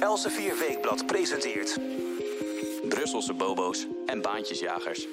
[0.00, 1.78] Elsevier Weekblad presenteert...
[2.88, 5.06] Brusselse bobo's en baantjesjagers.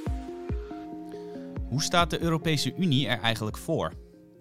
[1.70, 3.94] Hoe staat de Europese Unie er eigenlijk voor?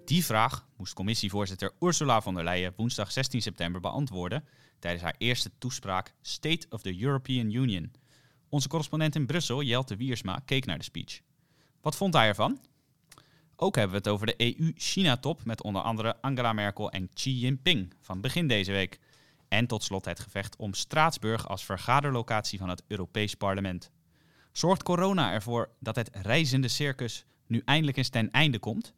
[0.05, 4.45] Die vraag moest commissievoorzitter Ursula von der Leyen woensdag 16 september beantwoorden
[4.79, 7.93] tijdens haar eerste toespraak State of the European Union.
[8.49, 11.21] Onze correspondent in Brussel, Jelte Wiersma, keek naar de speech.
[11.81, 12.61] Wat vond hij ervan?
[13.57, 17.95] Ook hebben we het over de EU-China-top met onder andere Angela Merkel en Xi Jinping
[18.01, 19.01] van begin deze week.
[19.49, 23.91] En tot slot het gevecht om Straatsburg als vergaderlocatie van het Europees Parlement.
[24.53, 28.95] Zorgt corona ervoor dat het reizende circus nu eindelijk eens ten einde komt?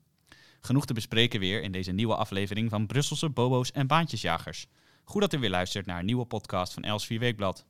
[0.61, 4.66] Genoeg te bespreken weer in deze nieuwe aflevering van Brusselse Bobo's en Baantjesjagers.
[5.05, 7.67] Goed dat u weer luistert naar een nieuwe podcast van Els 4 Weekblad.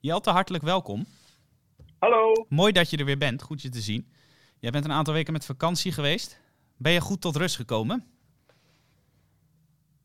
[0.00, 1.06] Jelte, hartelijk welkom.
[1.98, 2.46] Hallo.
[2.48, 4.12] Mooi dat je er weer bent, goed je te zien.
[4.58, 6.40] Jij bent een aantal weken met vakantie geweest.
[6.76, 8.13] Ben je goed tot rust gekomen?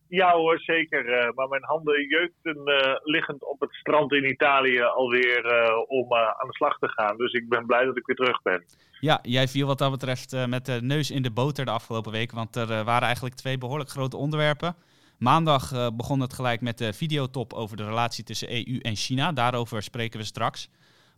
[0.09, 1.05] Ja hoor, zeker.
[1.05, 6.14] Uh, maar mijn handen jeukten uh, liggend op het strand in Italië alweer uh, om
[6.14, 7.17] aan de slag te gaan.
[7.17, 8.64] Dus ik ben blij dat ik weer terug ben.
[9.00, 12.31] Ja, jij viel wat dat betreft met de neus in de boter de afgelopen week.
[12.31, 14.75] Want er waren eigenlijk twee behoorlijk grote onderwerpen.
[15.17, 19.31] Maandag begon het gelijk met de videotop over de relatie tussen EU en China.
[19.31, 20.70] Daarover spreken we straks.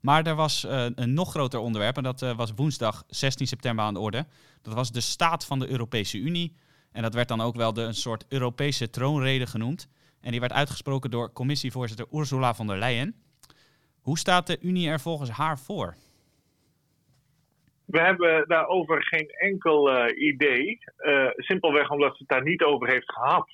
[0.01, 0.65] Maar er was
[0.95, 4.25] een nog groter onderwerp en dat was woensdag 16 september aan de orde.
[4.61, 6.55] Dat was de staat van de Europese Unie.
[6.91, 9.89] En dat werd dan ook wel de, een soort Europese troonrede genoemd.
[10.21, 13.15] En die werd uitgesproken door commissievoorzitter Ursula von der Leyen.
[14.01, 15.95] Hoe staat de Unie er volgens haar voor?
[17.85, 20.79] We hebben daarover geen enkel uh, idee.
[20.97, 23.49] Uh, simpelweg omdat ze het daar niet over heeft gehad.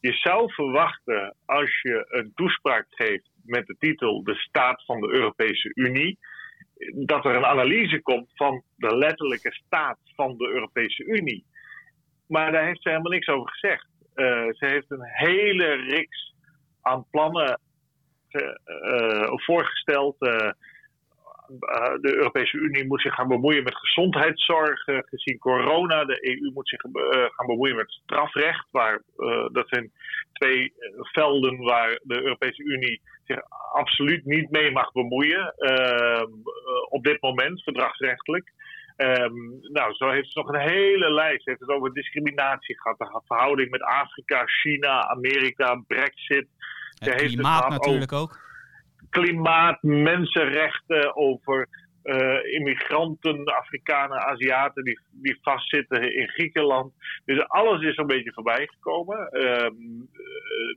[0.00, 5.08] Je zou verwachten als je een toespraak geeft met de titel De staat van de
[5.08, 6.18] Europese Unie.
[6.94, 11.44] Dat er een analyse komt van de letterlijke staat van de Europese Unie.
[12.26, 13.86] Maar daar heeft ze helemaal niks over gezegd.
[14.14, 16.34] Uh, ze heeft een hele reeks
[16.82, 17.60] aan plannen
[18.30, 20.18] uh, voorgesteld.
[20.18, 20.56] de
[22.00, 26.04] Europese Unie moet zich gaan bemoeien met gezondheidszorg, gezien corona.
[26.04, 26.80] De EU moet zich
[27.34, 28.66] gaan bemoeien met strafrecht.
[28.70, 29.02] Waar,
[29.52, 29.92] dat zijn
[30.32, 33.38] twee velden waar de Europese Unie zich
[33.72, 35.54] absoluut niet mee mag bemoeien.
[36.88, 38.52] op dit moment, verdragsrechtelijk.
[38.96, 41.42] Um, nou, zo heeft ze nog een hele lijst.
[41.42, 42.98] Ze heeft het over discriminatie gehad.
[42.98, 46.46] De verhouding met Afrika, China, Amerika, Brexit.
[46.94, 48.38] Ze het heeft klimaat het natuurlijk ook.
[49.10, 51.68] Klimaat, mensenrechten, over
[52.04, 56.92] uh, immigranten, Afrikanen, Aziaten die, die vastzitten in Griekenland.
[57.24, 59.18] Dus alles is een beetje voorbij gekomen.
[59.32, 60.08] Um,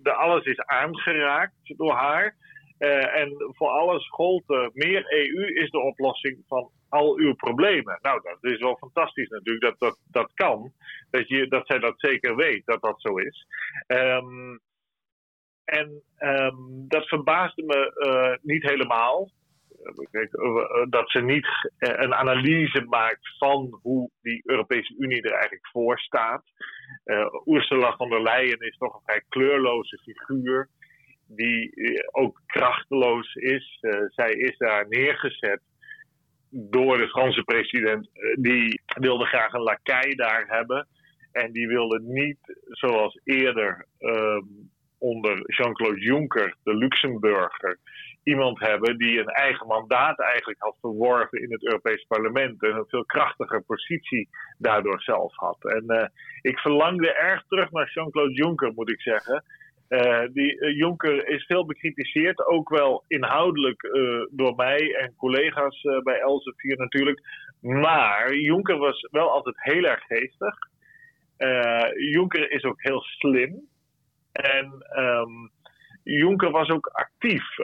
[0.02, 2.36] de, alles is aangeraakt door haar.
[2.80, 8.00] Uh, en voor alles gold uh, meer EU is de oplossing van al uw problemen.
[8.02, 10.74] Nou, dat is wel fantastisch natuurlijk dat dat, dat kan.
[11.10, 13.46] Dat, je, dat zij dat zeker weet dat dat zo is.
[13.88, 14.60] Um,
[15.66, 19.32] en um, dat verbaasde me uh, niet helemaal.
[20.90, 26.44] Dat ze niet een analyse maakt van hoe die Europese Unie er eigenlijk voor staat.
[27.06, 30.70] Uh, Ursula von der Leyen is toch een vrij kleurloze figuur,
[31.28, 31.72] die
[32.12, 33.80] ook krachteloos is.
[34.08, 35.62] Zij is daar neergezet
[36.50, 38.10] door de Franse president.
[38.14, 40.88] Eh, die wilde graag een lakai daar hebben.
[41.32, 42.38] En die wilde niet,
[42.68, 47.80] zoals eerder um, onder Jean-Claude Juncker, de Luxemburger,
[48.24, 52.64] iemand hebben die een eigen mandaat eigenlijk had verworven in het Europees Parlement.
[52.64, 55.58] En een veel krachtiger positie daardoor zelf had.
[55.66, 56.06] En uh,
[56.42, 59.44] ik verlangde erg terug naar Jean-Claude Juncker, moet ik zeggen.
[59.90, 65.82] Uh, die uh, Jonker is veel bekritiseerd, ook wel inhoudelijk uh, door mij en collega's
[66.04, 67.22] bij Elsevier natuurlijk.
[67.62, 70.56] Maar Jonker was wel altijd heel erg geestig.
[72.12, 73.68] Jonker is ook heel slim.
[74.32, 75.52] En um,
[76.04, 77.58] Jonker was ook actief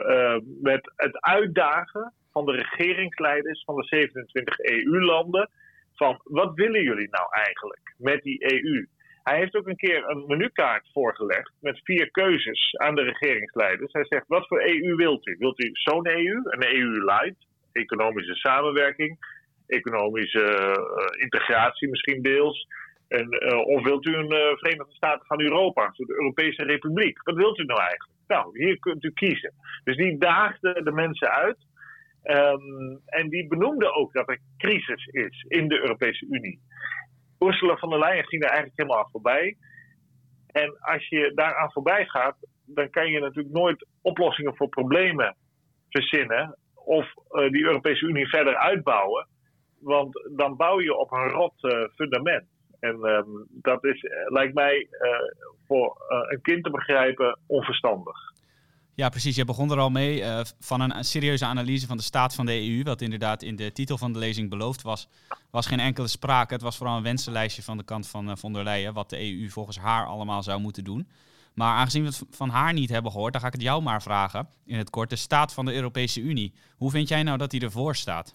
[0.62, 5.50] met het uitdagen van de regeringsleiders van de 27 EU-landen.
[5.94, 8.86] Van wat willen jullie nou eigenlijk met die EU?
[9.24, 13.92] Hij heeft ook een keer een menukaart voorgelegd met vier keuzes aan de regeringsleiders.
[13.92, 15.36] Hij zegt: wat voor EU wilt u?
[15.38, 19.18] Wilt u zo'n EU, een EU-light, economische samenwerking,
[19.66, 22.66] economische uh, integratie misschien deels?
[23.08, 27.22] En, uh, of wilt u een uh, Verenigde Staten van Europa, de Europese Republiek?
[27.22, 28.12] Wat wilt u nou eigenlijk?
[28.26, 29.52] Nou, hier kunt u kiezen.
[29.84, 31.58] Dus die daagde de mensen uit.
[32.24, 36.60] Um, en die benoemde ook dat er crisis is in de Europese Unie.
[37.46, 39.56] Ursula von der Leyen ging er eigenlijk helemaal aan voorbij.
[40.46, 42.36] En als je daaraan voorbij gaat,
[42.66, 45.36] dan kan je natuurlijk nooit oplossingen voor problemen
[45.88, 49.26] verzinnen of uh, die Europese Unie verder uitbouwen.
[49.80, 52.44] Want dan bouw je op een rot uh, fundament.
[52.80, 54.88] En um, dat is, lijkt mij
[55.66, 55.96] voor
[56.28, 58.33] een kind te begrijpen onverstandig.
[58.96, 59.36] Ja, precies.
[59.36, 60.20] Je begon er al mee.
[60.20, 63.72] Uh, van een serieuze analyse van de staat van de EU, wat inderdaad in de
[63.72, 65.08] titel van de lezing beloofd was,
[65.50, 66.52] was geen enkele sprake.
[66.52, 69.18] Het was vooral een wensenlijstje van de kant van uh, von der Leyen, wat de
[69.18, 71.08] EU volgens haar allemaal zou moeten doen.
[71.54, 74.02] Maar aangezien we het van haar niet hebben gehoord, dan ga ik het jou maar
[74.02, 74.48] vragen.
[74.66, 76.54] In het kort, de staat van de Europese Unie.
[76.76, 78.34] Hoe vind jij nou dat die ervoor staat?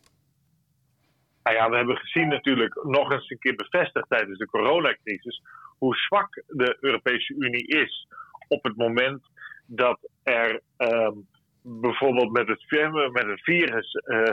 [1.44, 5.41] Nou ja, we hebben gezien natuurlijk nog eens een keer bevestigd tijdens de coronacrisis
[5.77, 8.07] hoe zwak de Europese Unie is
[8.47, 9.21] op het moment
[9.65, 11.13] dat er ehm,
[11.61, 12.65] bijvoorbeeld met het,
[13.11, 14.31] met het virus uh,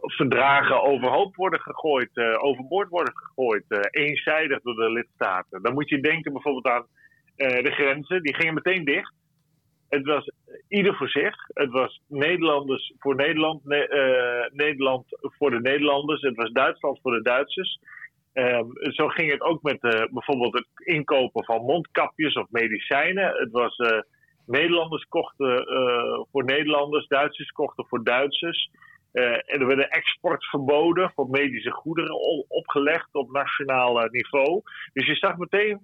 [0.00, 5.62] verdragen overhoop worden gegooid, uh, overboord worden gegooid, eenzijdig door de lidstaten.
[5.62, 6.86] Dan moet je denken bijvoorbeeld aan
[7.36, 9.14] de grenzen, die gingen meteen dicht.
[9.88, 10.30] Het was
[10.68, 11.34] ieder voor zich.
[11.48, 13.64] Het was Nederlanders voor Nederland,
[14.52, 16.20] Nederland voor de Nederlanders.
[16.20, 17.78] Het was Duitsland voor de Duitsers.
[18.38, 23.36] Um, zo ging het ook met uh, bijvoorbeeld het inkopen van mondkapjes of medicijnen.
[23.36, 24.00] Het was uh,
[24.46, 28.70] Nederlanders kochten uh, voor Nederlanders, Duitsers kochten voor Duitsers.
[29.12, 34.62] en er werden exportverboden voor medische goederen opgelegd op nationaal niveau.
[34.92, 35.80] Dus je zag meteen,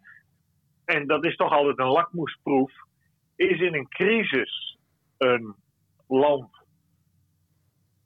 [0.84, 2.72] en dat is toch altijd een lakmoesproef,
[3.36, 4.78] is in een crisis
[5.18, 5.54] een
[6.08, 6.50] land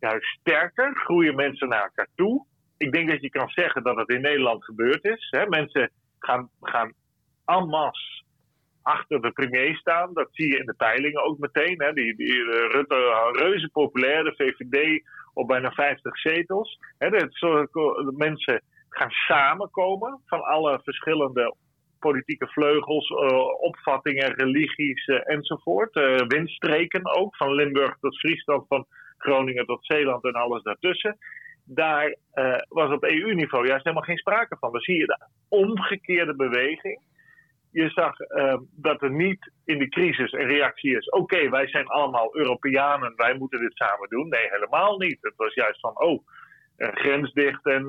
[0.01, 2.47] juist sterker, groeien mensen naar elkaar toe
[2.77, 5.27] ik denk dat je kan zeggen dat het in Nederland gebeurd is.
[5.31, 5.47] Hè?
[5.47, 6.93] Mensen gaan, gaan
[7.45, 8.25] en masse
[8.83, 10.15] achter de premier staan.
[10.15, 11.83] Dat zie je in de peilingen ook meteen.
[11.83, 11.93] Hè?
[11.93, 15.03] Die, die uh, Rutte, reuze populair, de VVD
[15.35, 16.79] op bijna 50 zetels.
[16.99, 17.11] Hè?
[17.11, 21.55] De, mensen gaan samenkomen van alle verschillende
[21.99, 25.95] politieke vleugels, uh, opvattingen, religies uh, enzovoort.
[26.29, 28.87] Windstreken ook, van Limburg tot Friesland, van
[29.19, 31.19] Groningen tot Zeeland en alles daartussen
[31.67, 34.73] daar uh, was op EU-niveau juist helemaal geen sprake van.
[34.73, 37.01] Dan zie je de omgekeerde beweging.
[37.71, 41.87] Je zag uh, dat er niet in de crisis een reactie is: oké, wij zijn
[41.87, 44.29] allemaal Europeanen, wij moeten dit samen doen.
[44.29, 45.19] Nee, helemaal niet.
[45.21, 46.27] Het was juist van: oh,
[46.77, 47.83] grens dicht en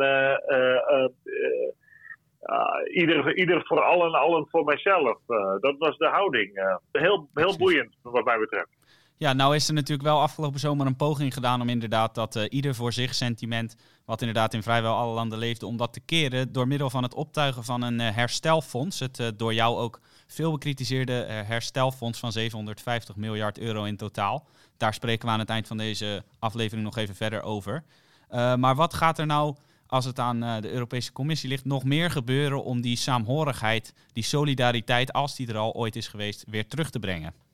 [2.93, 5.19] ieder, ieder voor allen, allen voor mijzelf.
[5.59, 6.79] dat was de houding.
[6.91, 8.76] heel, heel boeiend, wat mij betreft.
[9.19, 12.43] Ja, nou is er natuurlijk wel afgelopen zomer een poging gedaan om inderdaad dat uh,
[12.49, 13.75] ieder voor zich sentiment,
[14.05, 17.13] wat inderdaad in vrijwel alle landen leefde, om dat te keren door middel van het
[17.13, 18.99] optuigen van een uh, herstelfonds.
[18.99, 24.47] Het uh, door jou ook veel bekritiseerde herstelfonds van 750 miljard euro in totaal.
[24.77, 27.83] Daar spreken we aan het eind van deze aflevering nog even verder over.
[28.29, 29.55] maar wat gaat er nou,
[29.87, 35.13] als het aan de Europese Commissie ligt, nog meer gebeuren om die saamhorigheid, die solidariteit,
[35.13, 37.46] als die er al ooit is geweest, weer terug te brengen?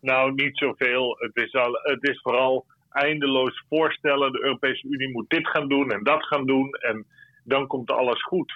[0.00, 1.16] Nou, niet zoveel.
[1.18, 4.32] Het is, al, het is vooral eindeloos voorstellen.
[4.32, 6.72] De Europese Unie moet dit gaan doen en dat gaan doen.
[6.72, 7.06] En
[7.44, 8.52] dan komt alles goed.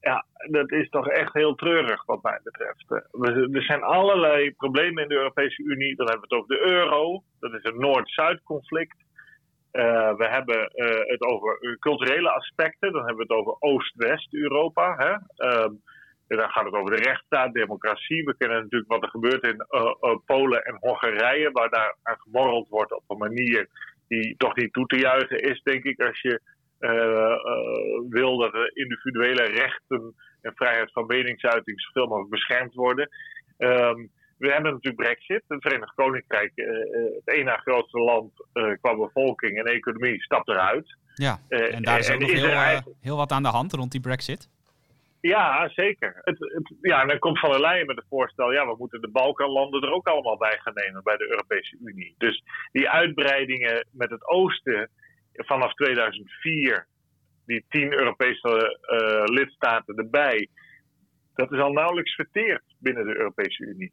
[0.00, 2.90] Ja, dat is toch echt heel treurig wat mij betreft.
[3.54, 5.96] Er zijn allerlei problemen in de Europese Unie.
[5.96, 7.22] Dan hebben we het over de euro.
[7.40, 9.04] Dat is een Noord-Zuid conflict.
[9.72, 12.92] Uh, we hebben uh, het over culturele aspecten.
[12.92, 15.20] Dan hebben we het over Oost-West-Europa.
[15.36, 15.66] Uh,
[16.28, 18.24] en dan gaat het over de rechtsstaat, democratie.
[18.24, 22.18] We kennen natuurlijk wat er gebeurt in uh, uh, Polen en Hongarije, waar daar aan
[22.18, 23.68] gemorreld wordt op een manier
[24.08, 26.40] die toch niet toe te juichen is, denk ik, als je
[26.80, 27.36] uh,
[28.08, 33.08] wil dat de individuele rechten en vrijheid van meningsuiting zoveel mogelijk beschermd worden.
[33.58, 35.42] Um, we hebben natuurlijk Brexit.
[35.48, 36.52] Het Verenigd Koninkrijk,
[37.24, 38.32] het ene grootste land
[38.80, 40.96] qua bevolking en economie, stapt eruit.
[41.14, 44.48] Ja, en daar is ook nog heel, heel wat aan de hand rond die Brexit.
[45.20, 46.20] Ja, zeker.
[46.24, 48.52] Het, het, ja, en dan komt Van der Leyen met het voorstel...
[48.52, 52.14] ja, we moeten de Balkanlanden er ook allemaal bij gaan nemen bij de Europese Unie.
[52.18, 52.42] Dus
[52.72, 54.90] die uitbreidingen met het oosten
[55.32, 56.86] vanaf 2004...
[57.46, 60.48] die tien Europese uh, lidstaten erbij...
[61.34, 63.92] dat is al nauwelijks verteerd binnen de Europese Unie.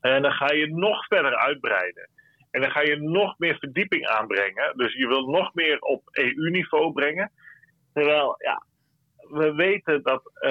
[0.00, 2.08] En dan ga je nog verder uitbreiden.
[2.50, 4.76] En dan ga je nog meer verdieping aanbrengen.
[4.76, 7.30] Dus je wil nog meer op EU-niveau brengen.
[7.92, 8.62] Terwijl, ja,
[9.28, 10.50] we weten dat uh,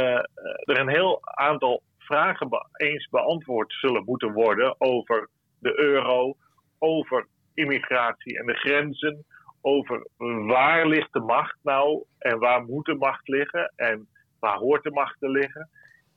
[0.63, 6.35] er een heel aantal vragen eens beantwoord zullen moeten worden over de euro,
[6.79, 9.25] over immigratie en de grenzen,
[9.61, 10.07] over
[10.47, 14.07] waar ligt de macht nou en waar moet de macht liggen en
[14.39, 15.69] waar hoort de macht te liggen.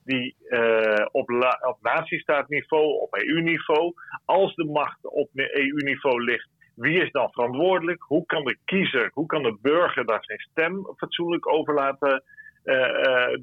[0.03, 1.29] Die uh, op,
[1.61, 3.93] op natiestaatniveau, op EU-niveau,
[4.25, 8.01] als de macht op EU-niveau ligt, wie is dan verantwoordelijk?
[8.01, 12.15] Hoe kan de kiezer, hoe kan de burger daar zijn stem fatsoenlijk over laten eh,
[12.15, 12.21] eh,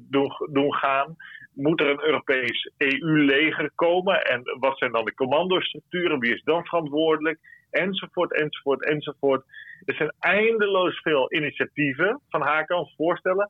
[0.09, 1.15] doen, doen gaan.
[1.53, 4.25] Moet er een Europees EU-leger komen?
[4.25, 6.19] En wat zijn dan de commandostructuren?
[6.19, 7.39] Wie is dan verantwoordelijk?
[7.69, 9.45] Enzovoort, enzovoort, enzovoort.
[9.85, 13.49] Er zijn eindeloos veel initiatieven van haar kant voorstellen.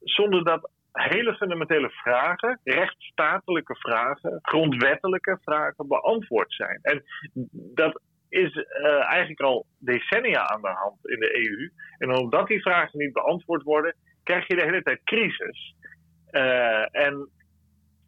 [0.00, 6.78] Zonder dat hele fundamentele vragen, rechtsstatelijke vragen, grondwettelijke vragen beantwoord zijn.
[6.82, 7.02] En
[7.74, 11.70] dat is uh, eigenlijk al decennia aan de hand in de EU.
[11.98, 15.74] En omdat die vragen niet beantwoord worden, krijg je de hele tijd crisis.
[16.30, 17.28] Uh, en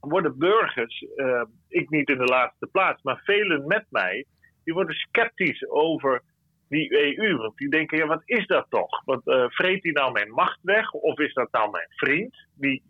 [0.01, 4.25] worden burgers, uh, ik niet in de laatste plaats, maar velen met mij,
[4.65, 6.23] die worden sceptisch over
[6.69, 7.37] die EU.
[7.37, 9.05] Want die denken, ja, wat is dat toch?
[9.05, 10.93] Wat, uh, vreet die nou mijn macht weg?
[10.93, 12.83] Of is dat nou mijn vriend, die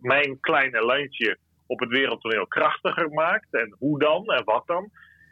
[0.00, 3.54] mijn kleine landje op het wereldtoneel krachtiger maakt?
[3.54, 4.90] En hoe dan en wat dan?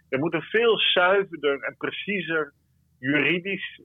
[0.09, 2.52] Er moet een veel zuiverder en preciezer
[2.99, 3.81] juridisch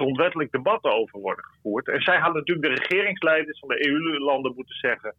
[0.00, 1.88] grondwettelijk debat over worden gevoerd.
[1.88, 5.14] En zij hadden natuurlijk de regeringsleiders van de EU-landen moeten zeggen: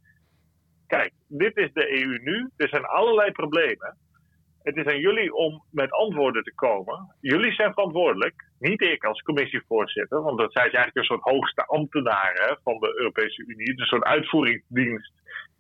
[0.88, 2.50] Kijk, dit is de EU nu.
[2.57, 3.97] Er zijn allerlei problemen.
[4.63, 7.15] Het is aan jullie om met antwoorden te komen.
[7.19, 12.59] Jullie zijn verantwoordelijk, niet ik als commissievoorzitter, want dat zijn eigenlijk een soort hoogste ambtenaren
[12.63, 15.13] van de Europese Unie, een soort uitvoeringsdienst.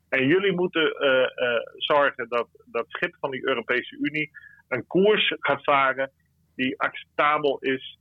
[0.09, 1.27] En jullie moeten uh, uh,
[1.77, 4.31] zorgen dat dat schip van die Europese Unie
[4.67, 6.11] een koers gaat varen
[6.55, 7.99] die acceptabel is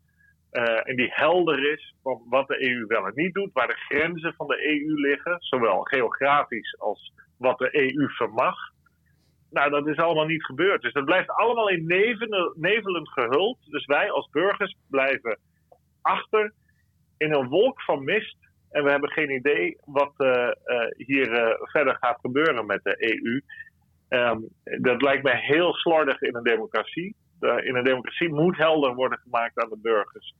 [0.52, 3.84] uh, en die helder is van wat de EU wel en niet doet, waar de
[3.88, 8.56] grenzen van de EU liggen, zowel geografisch als wat de EU vermag.
[9.50, 10.82] Nou, dat is allemaal niet gebeurd.
[10.82, 13.58] Dus dat blijft allemaal in nevelen, nevelend gehuld.
[13.70, 15.38] Dus wij als burgers blijven
[16.02, 16.52] achter
[17.16, 18.36] in een wolk van mist.
[18.70, 20.28] En we hebben geen idee wat uh,
[20.64, 23.42] uh, hier verder gaat gebeuren met de EU.
[24.08, 24.48] Um,
[24.80, 27.16] dat lijkt mij heel slordig in een democratie.
[27.40, 30.34] In een democratie moet helder worden gemaakt aan de burgers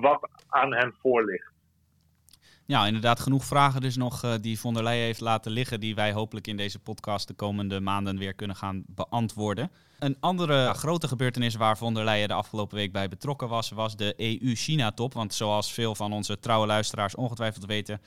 [0.00, 1.50] wat aan hen voor ligt.
[2.70, 5.94] Ja, inderdaad, genoeg vragen dus nog uh, die von der Leyen heeft laten liggen, die
[5.94, 9.70] wij hopelijk in deze podcast de komende maanden weer kunnen gaan beantwoorden.
[9.98, 13.96] Een andere grote gebeurtenis waar von der Leyen de afgelopen week bij betrokken was, was
[13.96, 15.12] de EU-China-top.
[15.12, 18.00] Want zoals veel van onze trouwe luisteraars ongetwijfeld weten,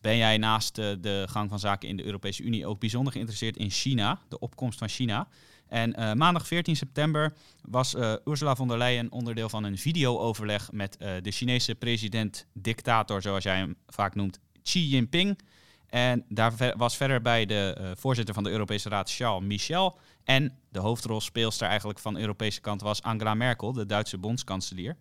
[0.00, 3.70] ben jij naast de gang van zaken in de Europese Unie ook bijzonder geïnteresseerd in
[3.70, 5.28] China, de opkomst van China.
[5.68, 10.72] En uh, maandag 14 september was uh, Ursula von der Leyen onderdeel van een videooverleg
[10.72, 15.38] met uh, de Chinese president-dictator, zoals jij hem vaak noemt, Xi Jinping.
[15.86, 19.98] En daar was verder bij de voorzitter van de Europese Raad, Charles Michel.
[20.24, 24.96] En de hoofdrolspeelster eigenlijk van de Europese kant was Angela Merkel, de Duitse bondskanselier.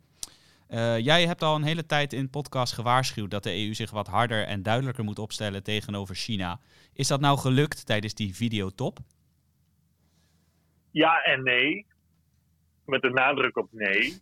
[0.98, 4.46] jij hebt al een hele tijd in podcast gewaarschuwd dat de EU zich wat harder
[4.46, 6.60] en duidelijker moet opstellen tegenover China.
[6.94, 9.00] Is dat nou gelukt tijdens die videotop?
[10.96, 11.86] Ja en nee.
[12.86, 14.14] Met de nadruk op nee.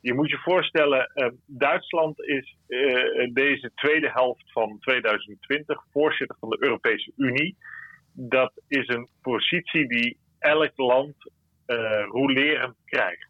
[0.00, 6.48] Je moet je voorstellen, uh, Duitsland is uh, deze tweede helft van 2020 voorzitter van
[6.48, 7.56] de Europese Unie.
[8.12, 11.14] Dat is een positie die elk land
[11.66, 13.26] uh, rolerend krijgt.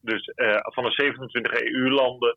[0.00, 2.36] Dus van de 27 EU-landen,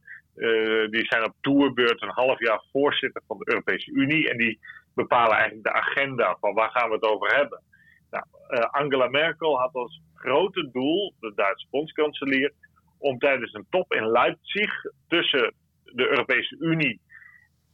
[0.89, 4.29] die zijn op toerbeurt een half jaar voorzitter van de Europese Unie.
[4.29, 4.59] En die
[4.95, 7.61] bepalen eigenlijk de agenda van waar gaan we het over hebben.
[8.09, 12.53] Nou, uh, Angela Merkel had als grote doel, de Duitse bondskanselier,
[12.97, 14.71] om tijdens een top in Leipzig
[15.07, 17.01] tussen de Europese Unie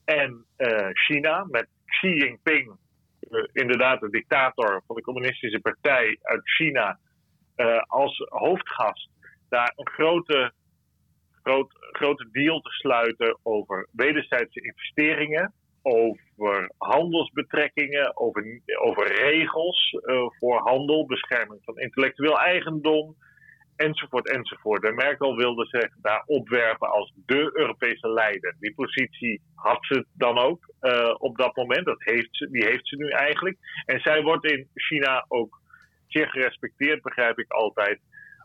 [0.06, 2.78] en uh, China, met Xi Jinping,
[3.30, 7.00] uh, inderdaad de dictator van de Communistische Partij uit China,
[7.88, 9.10] als hoofdgast,
[9.50, 10.54] daar een grote,
[11.44, 20.60] groot, grote deal te sluiten over wederzijdse investeringen over handelsbetrekkingen, over, over regels uh, voor
[20.60, 23.16] handel, bescherming van intellectueel eigendom,
[23.76, 24.84] enzovoort, enzovoort.
[24.84, 28.56] En Merkel wilde zich daar opwerpen als de Europese leider.
[28.60, 32.88] Die positie had ze dan ook uh, op dat moment, dat heeft ze, die heeft
[32.88, 33.58] ze nu eigenlijk.
[33.86, 35.62] En zij wordt in China ook
[36.08, 38.00] zeer gerespecteerd, begrijp ik altijd,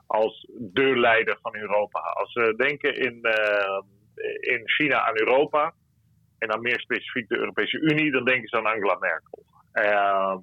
[0.06, 2.00] als de leider van Europa.
[2.00, 3.80] Als we denken in, uh,
[4.40, 5.74] in China aan Europa,
[6.38, 9.44] en dan meer specifiek de Europese Unie, dan denken ze aan Angela Merkel.
[9.74, 10.36] Uh,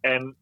[0.00, 0.36] en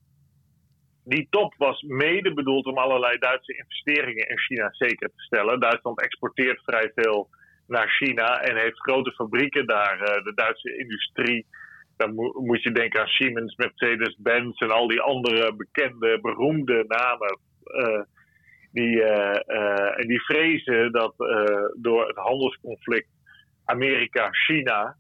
[1.05, 5.61] die top was mede bedoeld om allerlei Duitse investeringen in China zeker te stellen.
[5.61, 7.29] Duitsland exporteert vrij veel
[7.67, 10.01] naar China en heeft grote fabrieken daar.
[10.01, 11.47] Uh, de Duitse industrie,
[11.97, 17.39] dan mo moet je denken aan Siemens, Mercedes-Benz en al die andere bekende, beroemde namen.
[17.65, 18.03] Uh,
[18.73, 21.15] die, en die vrezen dat
[21.77, 23.09] door het handelsconflict
[23.67, 24.97] Amerika, China,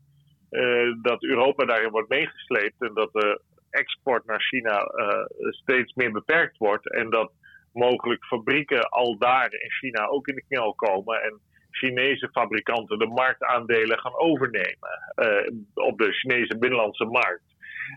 [0.50, 6.12] uh, dat Europa daarin wordt meegesleept en dat de export naar China uh, steeds meer
[6.12, 7.32] beperkt wordt en dat
[7.72, 13.06] mogelijk fabrieken al daar in China ook in de knel komen en Chinese fabrikanten de
[13.06, 17.54] marktaandelen gaan overnemen uh, op de Chinese binnenlandse markt.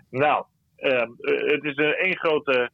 [0.10, 0.46] Nou,
[1.46, 2.70] het is een één grote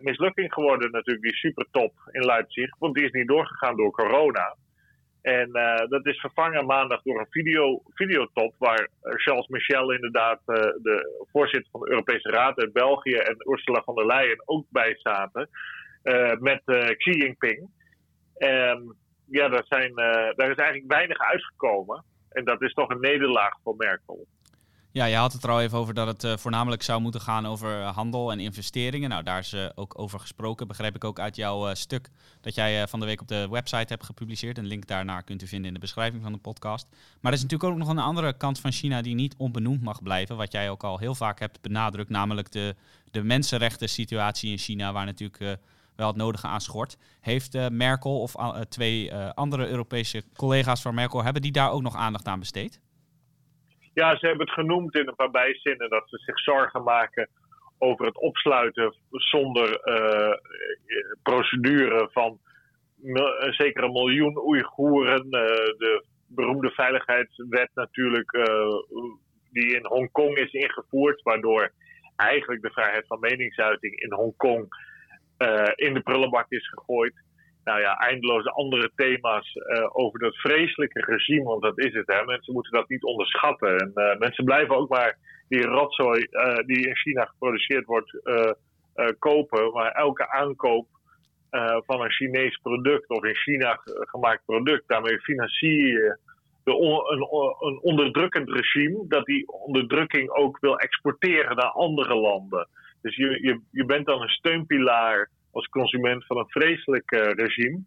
[0.00, 4.56] mislukking geworden natuurlijk, die supertop in Leipzig, want die is niet doorgegaan door corona.
[5.24, 5.50] En
[5.88, 11.80] dat is vervangen maandag door een video, videotop waar Charles Michel inderdaad de voorzitter van
[11.80, 15.48] de Europese Raad uit België en Ursula von der Leyen ook bij zaten
[16.38, 16.62] met
[16.96, 17.68] Xi Jinping.
[18.38, 18.94] Um,
[19.26, 19.94] ja, daar, zijn,
[20.36, 22.04] daar is eigenlijk weinig uitgekomen.
[22.30, 24.26] En dat is toch een nederlaag voor Merkel.
[24.94, 27.46] Ja, je had het er al even over dat het uh, voornamelijk zou moeten gaan
[27.46, 29.08] over handel en investeringen.
[29.08, 32.10] Nou, daar is uh, ook over gesproken, begrijp ik ook uit jouw stuk
[32.40, 34.58] dat jij van de week op de website hebt gepubliceerd.
[34.58, 36.86] Een link daarnaar kunt u vinden in de beschrijving van de podcast.
[37.20, 40.02] Maar er is natuurlijk ook nog een andere kant van China die niet onbenoemd mag
[40.02, 42.74] blijven, wat jij ook al heel vaak hebt benadrukt, namelijk de,
[43.10, 45.58] de mensenrechten situatie in China, waar natuurlijk
[45.94, 46.96] wel het nodige aan schort.
[47.20, 48.34] Heeft Merkel of
[48.68, 52.80] twee andere Europese collega's van Merkel, hebben die daar ook nog aandacht aan besteed?
[53.94, 57.28] Ja, ze hebben het genoemd in een paar bijzinnen dat ze zich zorgen maken
[57.78, 60.36] over het opsluiten zonder uh,
[61.22, 62.38] procedure van
[63.02, 65.24] een miljoen Oeigoeren.
[65.24, 65.30] Uh,
[65.78, 68.44] de beroemde veiligheidswet natuurlijk, uh,
[69.50, 71.72] die in Hongkong is ingevoerd, waardoor
[72.16, 74.68] eigenlijk de vrijheid van meningsuiting in Hongkong
[75.74, 77.14] in de prullenbak is gegooid
[77.64, 82.06] nou ja, eindeloze andere thema's uh, over dat vreselijke regime, want dat is het.
[82.06, 82.24] Hè.
[82.24, 83.78] Mensen moeten dat niet onderschatten.
[83.78, 85.18] En uh, mensen blijven ook maar
[85.48, 88.22] die rotzooi uh, die in China geproduceerd wordt
[89.18, 89.72] kopen.
[89.72, 90.86] Maar elke aankoop
[91.86, 96.18] van een Chinees product of in China gemaakt product, daarmee financier je
[96.64, 97.28] een,
[97.68, 102.68] een onderdrukkend regime dat die onderdrukking ook wil exporteren naar andere landen.
[103.02, 107.82] Dus je, je, je bent dan een steunpilaar als consument van een vreselijk uh, regime.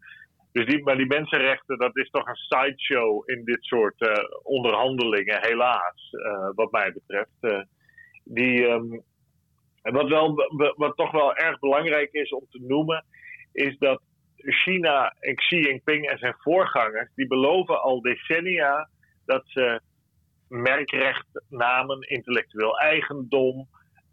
[0.51, 5.41] Dus die, maar die mensenrechten, dat is toch een sideshow in dit soort uh, onderhandelingen,
[5.41, 7.65] helaas, uh, wat mij betreft.
[8.23, 9.03] die, um,
[9.81, 10.35] wat, wel,
[10.75, 13.05] wat toch wel erg belangrijk is om te noemen,
[13.51, 14.01] is dat
[14.35, 18.89] China en Xi Jinping en zijn voorgangers, die beloven al decennia
[19.25, 19.81] dat ze
[20.47, 23.67] merkrecht namen, intellectueel eigendom,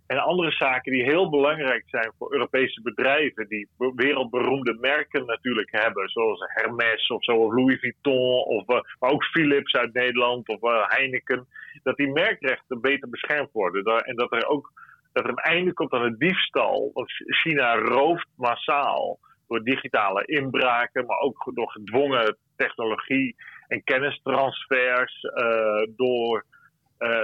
[0.07, 6.09] en andere zaken die heel belangrijk zijn voor Europese bedrijven, die wereldberoemde merken natuurlijk hebben,
[6.09, 10.89] zoals Hermes of zo, Louis Vuitton, of, uh, maar ook Philips uit Nederland of uh,
[10.89, 11.47] Heineken,
[11.83, 13.85] dat die merkrechten beter beschermd worden.
[13.85, 14.73] En dat er ook
[15.13, 16.91] dat er een einde komt aan de diefstal.
[16.93, 23.37] Want China rooft massaal door digitale inbraken, maar ook door gedwongen technologie
[23.69, 26.45] en kennistransfers, uh, door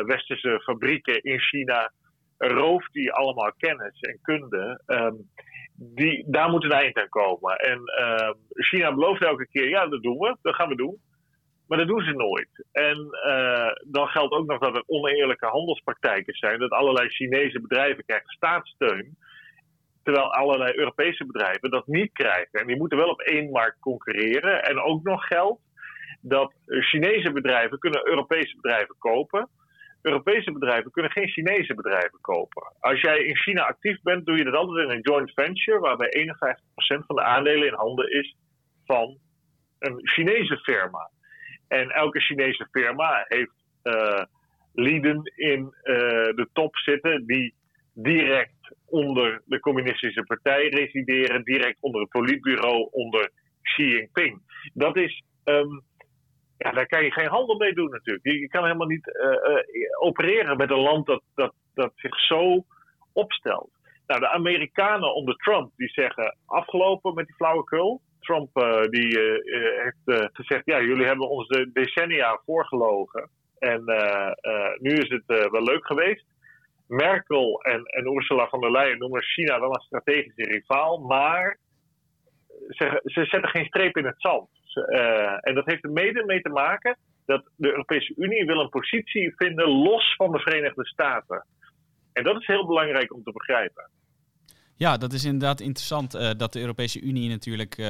[0.07, 1.90] westerse fabrieken in China
[2.48, 4.83] rooft die allemaal kennis en kunde.
[4.87, 5.31] Um,
[5.74, 7.57] die, daar moet een eind aan komen.
[7.57, 11.00] En uh, China belooft elke keer, ja, dat doen we, dat gaan we doen.
[11.66, 12.66] Maar dat doen ze nooit.
[12.72, 16.59] En uh, dan geldt ook nog dat er oneerlijke handelspraktijken zijn.
[16.59, 19.16] Dat allerlei Chinese bedrijven krijgen staatssteun.
[20.03, 22.61] Terwijl allerlei Europese bedrijven dat niet krijgen.
[22.61, 24.62] En die moeten wel op één markt concurreren.
[24.62, 25.61] En ook nog geldt
[26.20, 29.48] dat Chinese bedrijven kunnen Europese bedrijven kopen.
[30.03, 32.73] Europese bedrijven kunnen geen Chinese bedrijven kopen.
[32.81, 36.35] Als jij in China actief bent, doe je dat altijd in een joint venture, waarbij
[37.03, 38.37] 51% van de aandelen in handen is
[38.85, 39.19] van
[39.79, 41.11] een Chinese firma.
[41.69, 44.23] En elke Chinese firma heeft uh,
[44.73, 45.95] lieden in uh,
[46.35, 47.55] de top zitten die
[47.93, 53.31] direct onder de communistische partij resideren, direct onder het politbureau, onder
[53.63, 54.41] Xi Jinping.
[54.75, 55.83] Dat is um,
[56.62, 58.25] ja, daar kan je geen handel mee doen natuurlijk.
[58.25, 62.64] Je, kan helemaal niet uh, uh, opereren met een land dat, dat, dat zich zo
[63.12, 63.70] opstelt.
[64.07, 68.01] Nou, de Amerikanen onder Trump die zeggen afgelopen met die flauwekul.
[68.20, 69.18] Trump uh, die
[69.83, 73.31] heeft gezegd, ja, jullie hebben ons de decennia voorgelogen.
[73.59, 73.85] En
[74.79, 76.25] nu is het wel leuk geweest.
[76.87, 81.59] Merkel en, en Ursula von der Leyen noemen China wel een strategische rivaal, maar
[82.68, 84.49] ze, ze zetten geen streep in het zand.
[84.77, 88.69] Uh, en dat heeft er mede mee te maken dat de Europese Unie wil een
[88.69, 91.47] positie vinden los van de Verenigde Staten.
[92.13, 93.91] En dat is heel belangrijk om te begrijpen.
[94.77, 97.87] Ja, dat is inderdaad interessant uh, dat de Europese Unie natuurlijk uh,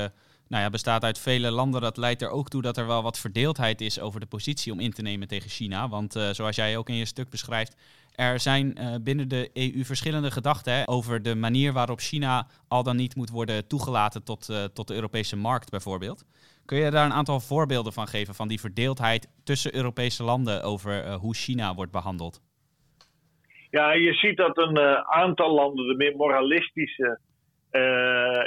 [0.49, 1.81] nou ja, bestaat uit vele landen.
[1.81, 4.81] Dat leidt er ook toe dat er wel wat verdeeldheid is over de positie om
[4.81, 5.88] in te nemen tegen China.
[5.88, 7.77] Want zoals jij ook in je stuk beschrijft,
[8.20, 12.96] er zijn uh, binnen de EU verschillende gedachten over de manier waarop China al dan
[12.96, 16.24] niet moet worden toegelaten tot, uh, tot de Europese markt bijvoorbeeld.
[16.66, 21.04] Kun je daar een aantal voorbeelden van geven van die verdeeldheid tussen Europese landen over
[21.04, 22.40] uh, hoe China wordt behandeld?
[23.70, 27.18] Ja, je ziet dat een aantal landen, de meer moralistische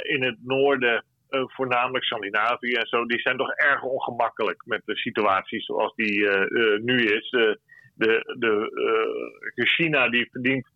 [0.02, 5.60] in het noorden, voornamelijk Scandinavië en zo, die zijn toch erg ongemakkelijk met de situatie
[5.60, 6.28] zoals die
[6.80, 7.58] nu is
[7.94, 8.70] de, de,
[9.54, 10.66] uh, China die verdient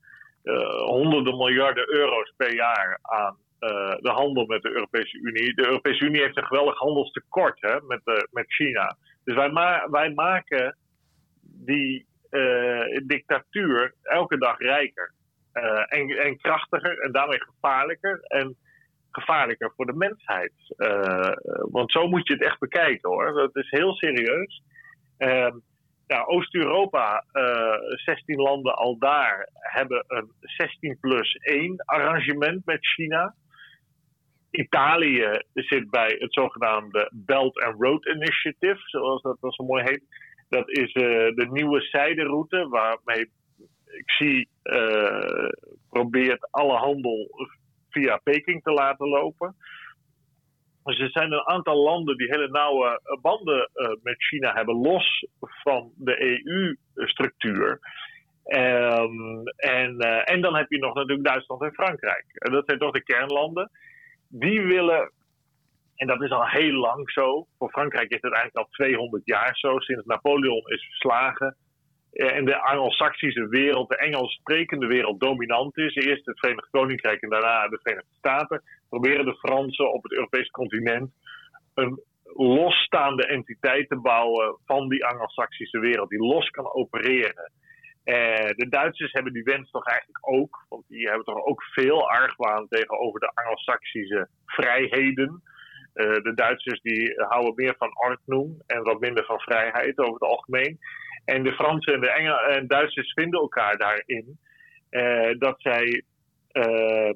[0.44, 3.36] uh, honderden miljarden euro's per jaar aan
[4.00, 5.54] de handel met de Europese Unie.
[5.54, 8.00] De Europese Unie heeft een geweldig handelstekort hè, met,
[8.30, 8.96] met China.
[9.24, 10.76] Dus wij, ma wij maken
[11.42, 12.06] die
[13.06, 15.12] dictatuur elke dag rijker.
[15.86, 18.20] en, en krachtiger en daarmee gevaarlijker.
[18.22, 18.56] En
[19.10, 20.52] gevaarlijker voor de mensheid.
[21.70, 23.32] Want zo moet je het echt bekijken hoor.
[23.32, 24.62] Dat is heel serieus.
[25.18, 25.54] Uh,
[26.08, 32.86] ja, Oost-Europa, uh, eh, 16 landen al daar, hebben een 16 plus 1 arrangement met
[32.86, 33.34] China.
[34.50, 40.02] Italië zit bij het zogenaamde Belt and Road Initiative, zoals dat zo mooi heet.
[40.48, 43.30] Dat is de nieuwe zijderoute waarmee
[43.84, 44.48] ik zie
[45.90, 47.48] probeert alle handel
[47.90, 49.56] via Peking te laten lopen.
[50.96, 55.26] Er zijn een aantal landen die hele nauwe eh, banden uh, met China hebben, los
[55.40, 57.78] van de EU-structuur.
[58.44, 62.24] Um, en, uh, en dan heb je nog natuurlijk Duitsland en Frankrijk.
[62.28, 63.70] En dat zijn toch de kernlanden.
[64.28, 65.12] Die willen,
[65.96, 67.46] en dat is al heel lang zo.
[67.58, 71.56] Voor Frankrijk is het eigenlijk al 200 jaar zo, sinds Napoleon is verslagen
[72.12, 75.94] in de Anglo-Saxische wereld, de Engels sprekende wereld, dominant is.
[75.94, 78.62] Eerst het Verenigd Koninkrijk en daarna de Verenigde Staten.
[78.88, 81.10] Proberen de Fransen op het Europese continent
[81.74, 82.00] een
[82.34, 87.52] losstaande entiteit te bouwen van die Anglo-Saxische wereld, die los kan opereren.
[88.04, 92.10] Eh, de Duitsers hebben die wens toch eigenlijk ook, want die hebben toch ook veel
[92.10, 95.42] argwaan tegenover de Anglo-Saxische vrijheden.
[95.94, 100.22] Uh, de Duitsers die houden meer van ordnung en wat minder van vrijheid over het
[100.22, 100.78] algemeen.
[101.28, 104.38] En de Fransen en de Engel en Duitsers vinden elkaar daarin.
[104.90, 106.02] Uh, dat zij
[106.52, 107.12] uh,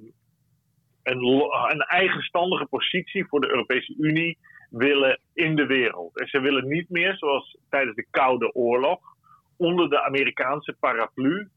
[1.02, 1.22] een,
[1.70, 4.38] een eigenstandige positie voor de Europese Unie
[4.70, 6.20] willen in de wereld.
[6.20, 9.00] En ze willen niet meer, zoals tijdens de Koude Oorlog,
[9.56, 11.48] onder de Amerikaanse paraplu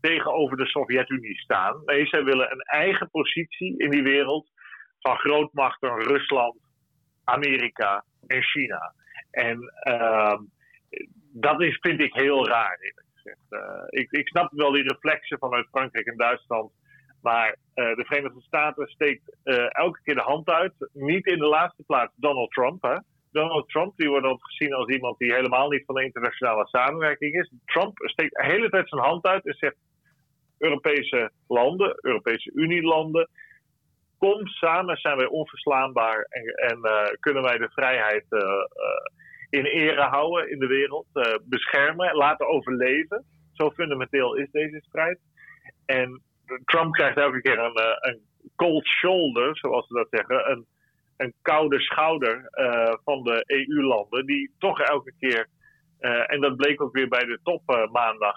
[0.00, 1.82] tegenover de Sovjet-Unie staan.
[1.84, 4.46] Nee, zij willen een eigen positie in die wereld
[5.00, 6.56] van grootmachten Rusland,
[7.24, 8.94] Amerika en China.
[9.30, 10.38] En uh,
[11.40, 13.40] dat is, vind ik heel raar, eerlijk gezegd.
[13.50, 16.72] Uh, ik, ik snap wel die reflexen vanuit Frankrijk en Duitsland.
[17.22, 20.72] Maar uh, de Verenigde Staten steekt uh, elke keer de hand uit.
[20.92, 22.82] Niet in de laatste plaats Donald Trump.
[22.82, 22.96] Hè.
[23.32, 27.34] Donald Trump die wordt altijd gezien als iemand die helemaal niet van de internationale samenwerking
[27.34, 27.52] is.
[27.64, 29.76] Trump steekt de hele tijd zijn hand uit en zegt:
[30.58, 33.28] Europese landen, Europese Unielanden,
[34.18, 36.80] kom samen, zijn wij onverslaanbaar en, en
[37.20, 38.24] kunnen wij de vrijheid
[39.50, 43.24] in ere houden in de wereld, uh, beschermen, laten overleven.
[43.52, 45.18] Zo fundamenteel is deze strijd.
[45.86, 46.22] En
[46.64, 48.20] Trump krijgt elke keer een, een
[48.56, 50.66] cold shoulder, zoals ze dat zeggen, een,
[51.16, 55.46] een koude schouder uh, van de EU-landen, die toch elke keer,
[56.26, 58.36] en dat bleek ook weer bij de top maandag,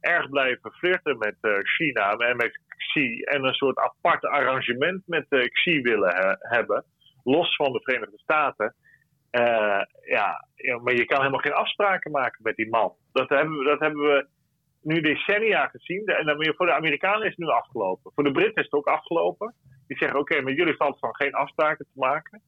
[0.00, 5.80] erg blijven flirten met China en met Xi en een soort apart arrangement met Xi
[5.80, 6.84] willen hebben,
[7.24, 8.74] los van de Verenigde Staten.
[9.30, 10.46] Uh, ja,
[10.82, 12.94] maar je kan helemaal geen afspraken maken met die man.
[13.12, 14.26] Dat hebben we, dat hebben we
[14.82, 16.06] nu decennia gezien.
[16.06, 18.12] En voor de Amerikanen is het nu afgelopen.
[18.14, 19.54] Voor de Britten is het ook afgelopen.
[19.86, 22.42] Die zeggen: Oké, met jullie valt van geen afspraken te maken.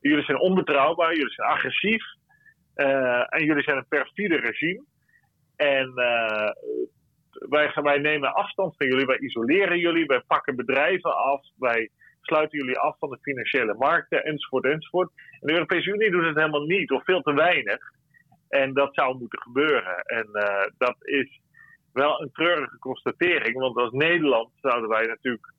[0.00, 2.04] Jullie zijn onbetrouwbaar, jullie zijn agressief.
[2.76, 4.84] Uh, en jullie zijn een perfide regime.
[5.56, 6.50] En uh,
[7.48, 11.90] wij, wij nemen afstand van jullie, wij isoleren jullie, wij pakken bedrijven af, wij
[12.26, 15.10] sluiten jullie af van de financiële markten, enzovoort, enzovoort.
[15.40, 17.78] En de Europese Unie doet het helemaal niet, of veel te weinig.
[18.48, 19.96] En dat zou moeten gebeuren.
[20.04, 21.40] En uh, dat is
[21.92, 25.52] wel een treurige constatering, want als Nederland zouden wij natuurlijk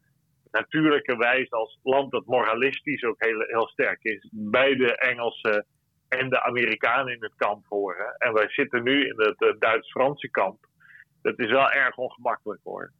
[0.52, 5.66] natuurlijkerwijs als land dat moralistisch ook heel, heel sterk is, bij de Engelsen
[6.08, 8.16] en de Amerikanen in het kamp horen.
[8.18, 10.66] En wij zitten nu in het Duits-Franse kamp.
[11.22, 12.92] Dat is wel erg ongemakkelijk hoor.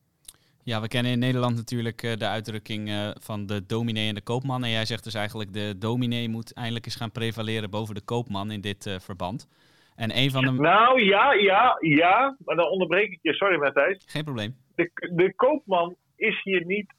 [0.72, 4.22] Ja, we kennen in Nederland natuurlijk uh, de uitdrukking uh, van de dominee en de
[4.22, 4.64] koopman.
[4.64, 8.52] En jij zegt dus eigenlijk de dominee moet eindelijk eens gaan prevaleren boven de koopman
[8.52, 9.50] in dit uh, verband.
[9.96, 10.52] En een van de...
[10.52, 13.34] Nou ja, ja, ja, maar dan onderbreek ik je.
[13.34, 14.04] Sorry Matthijs.
[14.08, 14.56] Geen probleem.
[14.76, 16.94] De, de koopman is hier niet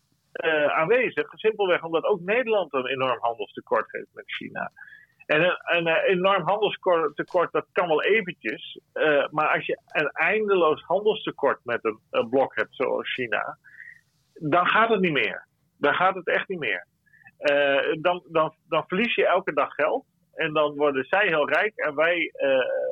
[0.74, 1.26] aanwezig.
[1.34, 4.72] Simpelweg omdat ook Nederland een enorm handelstekort heeft met China.
[5.28, 8.80] En een, een, enorm handelstekort, dat kan wel eventjes.
[8.94, 13.58] Uh, maar als je een eindeloos handelstekort met een, blok hebt zoals China,
[14.34, 15.46] dan gaat het niet meer.
[15.78, 16.86] Dan gaat het echt niet meer.
[17.38, 20.04] Uh, dan, dan, dan verlies je elke dag geld.
[20.34, 22.32] En dan worden zij heel rijk en wij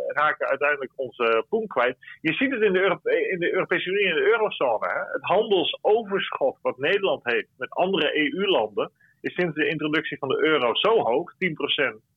[0.07, 1.97] raken uiteindelijk onze poen kwijt.
[2.21, 4.87] Je ziet het in de, in de Europese Unie en de eurozone.
[4.87, 4.99] Hè?
[5.13, 10.75] Het handelsoverschot wat Nederland heeft met andere EU-landen is sinds de introductie van de euro
[10.75, 12.16] zo hoog, 10%.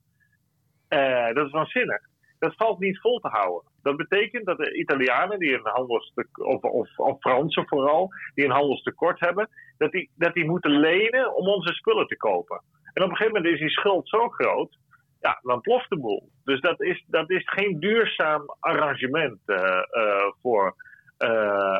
[0.90, 2.00] Uh, dat is waanzinnig.
[2.38, 3.70] Dat valt niet vol te houden.
[3.82, 9.20] Dat betekent dat de Italianen, die een handelstekort, of, of, Fransen vooral, die een handelstekort
[9.20, 9.48] hebben,
[9.78, 12.62] dat die, dat die moeten lenen om onze spullen te kopen.
[12.92, 14.78] En op een gegeven moment is die schuld zo groot,
[15.20, 16.30] ja, dan ploft de boel.
[16.44, 19.56] Dus dat is, dat is geen duurzaam arrangement uh,
[19.90, 20.74] uh, voor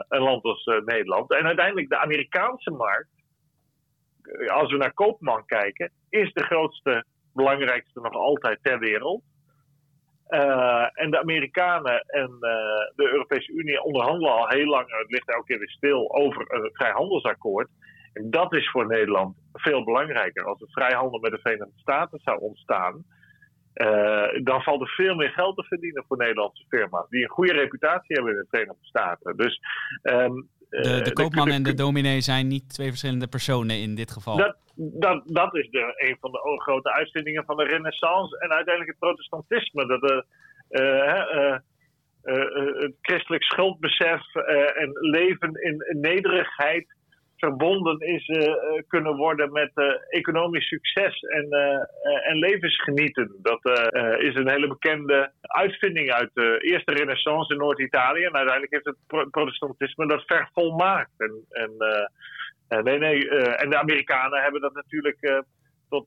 [0.08, 1.30] een land als Nederland.
[1.30, 3.10] En uiteindelijk de Amerikaanse markt,
[4.46, 9.22] als we naar Koopman kijken, is de grootste, belangrijkste nog altijd ter wereld.
[10.28, 12.50] Uh, en de Amerikanen en uh,
[12.96, 16.70] de Europese Unie onderhandelen al heel lang, het ligt elke keer weer stil, over een
[16.72, 17.68] vrijhandelsakkoord.
[18.12, 20.44] En dat is voor Nederland veel belangrijker.
[20.44, 23.04] Als er vrijhandel met de Verenigde Staten zou ontstaan,
[23.74, 27.52] uh, dan valt er veel meer geld te verdienen voor Nederlandse firma's die een goede
[27.52, 29.36] reputatie hebben in de Verenigde Staten.
[29.36, 29.60] Dus
[30.02, 34.36] um, de, de koopman en de dominee zijn niet twee verschillende personen in dit geval.
[34.36, 38.90] Dat, dat, dat is de, een van de grote uitvindingen van de Renaissance en uiteindelijk
[38.90, 39.86] het protestantisme.
[39.86, 40.24] Dat de,
[40.70, 44.34] uh, uh, het christelijk schuldbesef
[44.74, 46.86] en leven in nederigheid
[47.40, 48.54] verbonden is uh,
[48.88, 53.38] kunnen worden met uh, economisch succes en, uh, en levensgenieten.
[53.42, 53.64] Dat
[54.18, 58.24] is een hele bekende uitvinding uit de eerste renaissance in Noord-Italië.
[58.24, 61.10] En uiteindelijk heeft het protestantisme dat vervolmaakt.
[61.16, 61.72] En, en,
[62.84, 65.44] nee, nee, en de Amerikanen hebben dat natuurlijk
[65.88, 66.06] tot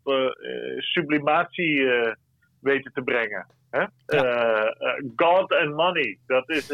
[0.78, 1.88] sublimatie
[2.62, 3.48] weten te brengen.
[3.70, 3.86] Hè?
[4.06, 4.76] Ja.
[5.16, 6.68] God and money, dat, is,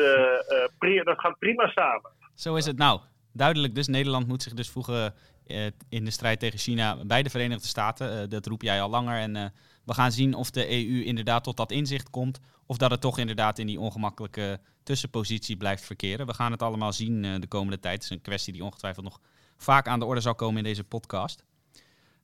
[1.03, 2.11] dat gaat prima samen.
[2.35, 2.99] Zo is het nou
[3.31, 3.87] duidelijk dus.
[3.87, 5.13] Nederland moet zich dus voegen
[5.49, 8.21] uh, in de strijd tegen China bij de Verenigde Staten.
[8.21, 9.19] Uh, dat roep jij al langer.
[9.19, 9.45] En uh,
[9.85, 12.39] we gaan zien of de EU inderdaad tot dat inzicht komt.
[12.65, 16.25] Of dat het toch inderdaad in die ongemakkelijke tussenpositie blijft verkeren.
[16.25, 17.93] We gaan het allemaal zien de komende tijd.
[17.93, 19.19] Het is een kwestie die ongetwijfeld nog
[19.57, 21.43] vaak aan de orde zal komen in deze podcast.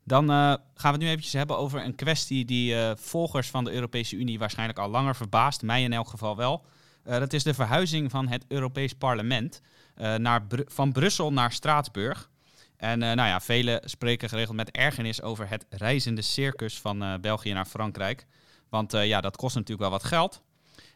[0.03, 4.15] Dan gaan we het nu eventjes hebben over een kwestie die volgers van de Europese
[4.15, 5.61] Unie waarschijnlijk al langer verbaast.
[5.61, 6.65] Mij in elk geval wel.
[7.03, 9.61] dat is de verhuizing van het Europees Parlement.
[9.97, 12.29] Uh, naar van Brussel naar Straatsburg.
[12.77, 17.13] En uh, nou ja, velen spreken geregeld met ergernis over het reizende circus van uh,
[17.21, 18.25] België naar Frankrijk.
[18.69, 20.41] Want ja, dat kost natuurlijk wel wat geld.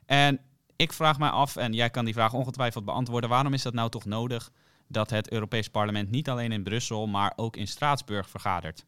[0.06, 0.40] En
[0.76, 3.90] ik vraag mij af, en jij kan die vraag ongetwijfeld beantwoorden, waarom is dat nou
[3.90, 4.52] toch nodig
[4.88, 8.86] dat het Europees Parlement niet alleen in Brussel, maar ook in Straatsburg vergadert?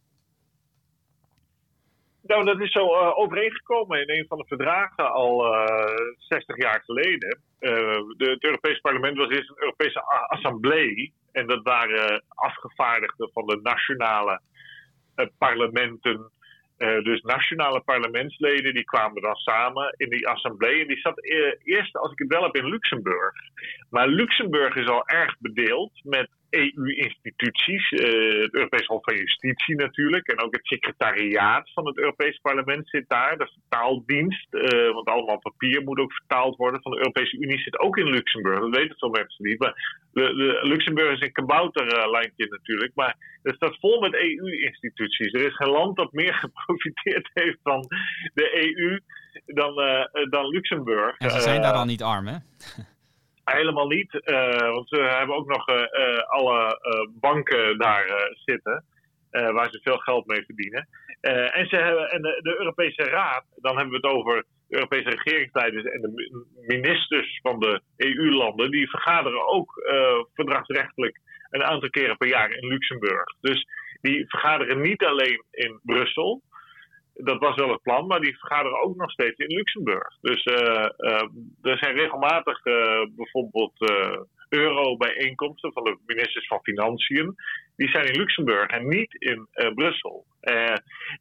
[2.21, 6.81] Nou, dat is zo uh, overeengekomen in een van de verdragen al uh, 60 jaar
[6.86, 7.41] geleden.
[7.60, 7.71] Uh,
[8.17, 11.13] de, het Europees Parlement was eerst een Europese assemblee.
[11.31, 14.41] En dat waren afgevaardigden van de nationale
[15.15, 16.31] eh, parlementen.
[16.77, 20.81] dus nationale parlementsleden die kwamen dan samen in die assemblee.
[20.81, 21.23] En die zat
[21.63, 23.34] eerst, als ik het wel heb, in Luxemburg.
[23.89, 27.99] Maar Luxemburg is al erg bedeeld met EU-instituties, uh,
[28.41, 33.05] het Europees Hof van Justitie natuurlijk, en ook het secretariaat van het Europees Parlement zit
[33.07, 37.59] daar, de vertaaldienst, uh, want allemaal papier moet ook vertaald worden van de Europese Unie,
[37.59, 38.59] zit ook in Luxemburg.
[38.59, 43.55] Dat weten veel mensen niet, maar de, de Luxemburg is een kabouterlandje natuurlijk, maar het
[43.55, 45.33] staat vol met EU-instituties.
[45.33, 47.85] Er is geen land dat meer geprofiteerd heeft van
[48.33, 48.99] de EU
[49.45, 51.17] dan, uh, dan Luxemburg.
[51.17, 52.37] En ze zijn daar al niet arm, hè?
[53.51, 55.77] Helemaal niet, uh, want ze hebben ook nog uh,
[56.19, 56.79] alle
[57.19, 58.85] banken daar zitten,
[59.31, 60.87] waar ze veel geld mee verdienen.
[61.51, 65.09] en ze hebben, en de, de, Europese Raad, dan hebben we het over de Europese
[65.09, 69.73] regeringsleiders en de ministers van de EU-landen, die vergaderen ook
[70.33, 73.23] verdragsrechtelijk een aantal keren per jaar in Luxemburg.
[73.41, 73.67] Dus
[74.01, 76.41] die vergaderen niet alleen in Brussel,
[77.13, 80.17] dat was wel het plan, maar die vergaderen ook nog steeds in Luxemburg.
[80.21, 81.28] Dus uh, uh,
[81.62, 83.91] er zijn regelmatig uh, bijvoorbeeld
[84.50, 87.36] euro-bijeenkomsten van de ministers van Financiën.
[87.76, 90.26] Die zijn in Luxemburg en niet in Brussel.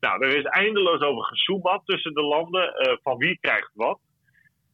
[0.01, 3.99] nou, er is eindeloos over gesoebat tussen de landen van wie krijgt wat.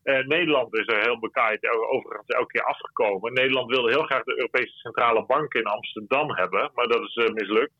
[0.02, 3.32] Nederland is er heel bekaaid overigens elke keer afgekomen.
[3.32, 7.72] Nederland wilde heel graag de Europese Centrale Bank in Amsterdam hebben, maar dat is mislukt.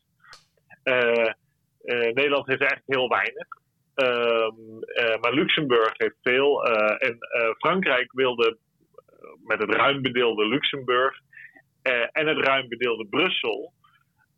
[1.87, 3.47] Uh, Nederland heeft eigenlijk heel weinig.
[3.95, 4.51] Uh,
[5.05, 6.65] uh, maar Luxemburg heeft veel.
[6.65, 7.17] Eh, en
[7.57, 8.57] Frankrijk wilde
[9.43, 11.19] met het ruim bedeelde Luxemburg
[12.11, 13.73] en het ruim bedeelde Brussel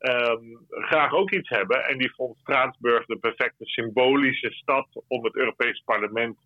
[0.00, 1.84] um, graag ook iets hebben.
[1.84, 6.38] En die vond Straatsburg de perfecte symbolische stad om het Europees Parlement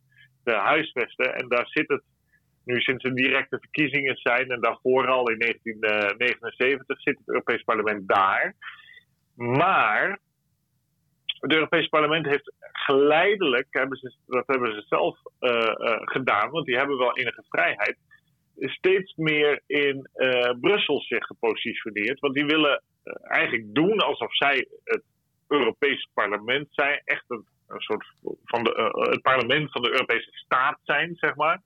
[0.45, 1.35] te huisvesten.
[1.35, 2.03] En daar zit het
[2.65, 8.09] nu sinds er directe verkiezingen zijn en daarvoor al in 1979 zit het Europees Parlement
[8.09, 8.55] daar.
[9.35, 10.19] Maar
[11.45, 16.67] het Europees Parlement heeft geleidelijk, hebben ze, dat hebben ze zelf uh, uh, gedaan, want
[16.67, 17.97] die hebben wel enige vrijheid,
[18.59, 22.21] steeds meer in uh, Brussel zich gepositioneerd.
[22.21, 22.83] Want die willen
[23.23, 25.03] eigenlijk doen alsof zij het
[25.49, 28.07] Europees Parlement zijn, echt een, een soort
[28.45, 28.71] van de,
[29.11, 31.63] het parlement van de Europese staat zijn, zeg maar.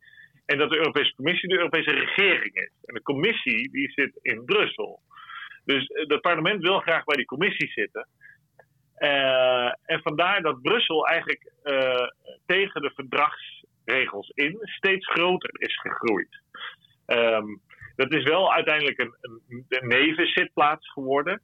[0.47, 2.71] En dat de Europese Commissie de Europese regering is.
[2.85, 5.01] En de Commissie die zit in Brussel.
[5.65, 8.09] Dus het parlement wil graag bij die Commissie zitten.
[8.99, 11.53] En vandaar dat Brussel eigenlijk
[12.47, 16.43] tegen de verdragsregels in steeds groter is gegroeid.
[17.07, 17.61] Um,
[17.99, 19.15] dat is wel uiteindelijk een,
[19.69, 21.43] een, nevenzitplaats geworden.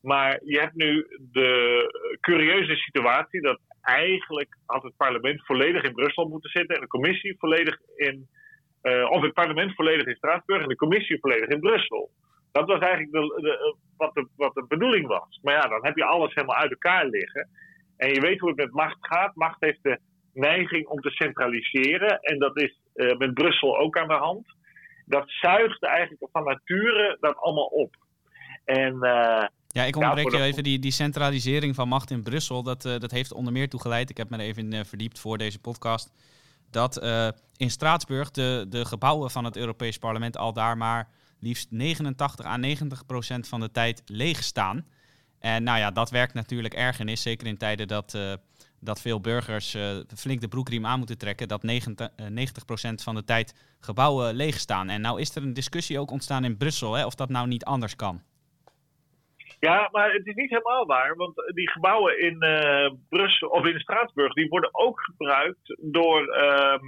[0.00, 6.28] Maar je hebt nu de curieuze situatie dat eigenlijk had het parlement volledig in Brussel
[6.28, 8.28] moeten zitten en de commissie volledig in.
[8.82, 12.10] Uh, of het parlement volledig in Straatsburg en de commissie volledig in Brussel.
[12.52, 15.38] Dat was eigenlijk de, de, wat, de, wat de bedoeling was.
[15.42, 17.48] Maar ja, dan heb je alles helemaal uit elkaar liggen.
[17.96, 19.34] En je weet hoe het met macht gaat.
[19.34, 19.98] Macht heeft de
[20.32, 22.20] neiging om te centraliseren.
[22.20, 24.46] En dat is uh, met Brussel ook aan de hand
[25.06, 27.96] dat zuigt eigenlijk van nature dat allemaal op.
[28.64, 30.62] En, uh, ja, ik onderbreek je even.
[30.62, 34.10] Die, die centralisering van macht in Brussel, dat, uh, dat heeft onder meer toegeleid.
[34.10, 36.12] Ik heb me er even verdiept voor deze podcast.
[36.70, 36.96] Dat
[37.56, 41.08] in Straatsburg de, de gebouwen van het Europees Parlement al daar maar
[41.42, 44.86] liefst 89 à 90 procent van de tijd leeg staan.
[45.40, 48.14] En nou ja, dat werkt natuurlijk ergernis, zeker in tijden dat
[48.82, 49.82] dat veel burgers uh,
[50.16, 52.26] flink de broekriem aan moeten trekken, dat 90, uh,
[52.90, 54.88] 90% van de tijd gebouwen leeg staan.
[54.88, 57.64] En nou is er een discussie ook ontstaan in Brussel, hè, of dat nou niet
[57.64, 58.22] anders kan.
[59.60, 62.38] Ja, maar het is niet helemaal waar, want die gebouwen in
[63.08, 66.84] Brussel of in Straatsburg, die worden ook gebruikt door ehm,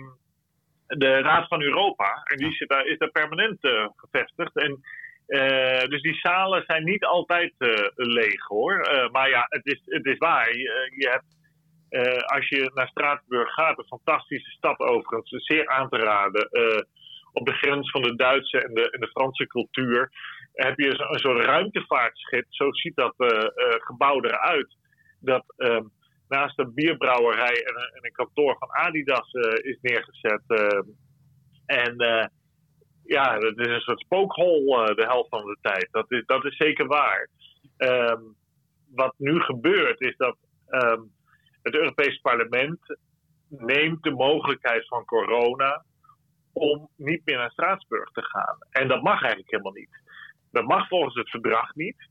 [0.86, 2.22] de Raad van Europa.
[2.24, 4.56] En die zit daar, is daar permanent uh, gevestigd.
[4.56, 4.80] En
[5.26, 7.52] uh, dus die zalen zijn niet altijd
[7.94, 9.08] leeg hoor.
[9.12, 10.56] maar ja, het is, het is waar.
[10.56, 11.42] Je, je hebt
[12.24, 16.48] als je naar Straatsburg gaat, een fantastische stad overigens, zeer aan te raden.
[17.32, 20.10] Op de grens van de Duitse en de, en de Franse cultuur
[20.52, 22.46] heb je een, soort ruimtevaartschip.
[22.48, 23.14] Zo ziet dat
[23.78, 24.76] gebouw eruit.
[25.20, 25.84] Dat ehm,
[26.28, 29.32] naast een bierbrouwerij en een, en een kantoor van Adidas
[29.62, 30.42] is neergezet.
[31.66, 31.94] en
[33.04, 35.88] ja, dat is een soort spookhol de helft van de tijd.
[35.90, 37.28] Dat is, dat is zeker waar.
[37.76, 38.36] Um,
[38.94, 40.36] wat nu gebeurt is dat
[40.68, 41.12] um,
[41.62, 42.98] het Europees Parlement
[43.48, 45.84] neemt de mogelijkheid van corona
[46.52, 48.58] om niet meer naar Straatsburg te gaan.
[48.70, 50.02] En dat mag eigenlijk helemaal niet.
[50.50, 52.08] Dat mag volgens het verdrag niet.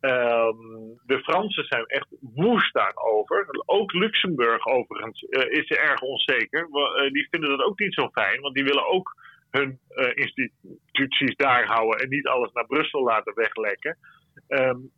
[0.00, 3.46] Um, de Fransen zijn echt woest daarover.
[3.66, 6.68] Ook Luxemburg overigens uh, is erg onzeker.
[6.70, 9.16] Uh, die vinden dat ook niet zo fijn, want die willen ook
[9.50, 13.96] hun uh, instituties daar houden en niet alles naar Brussel laten weglekken.
[14.48, 14.90] Um,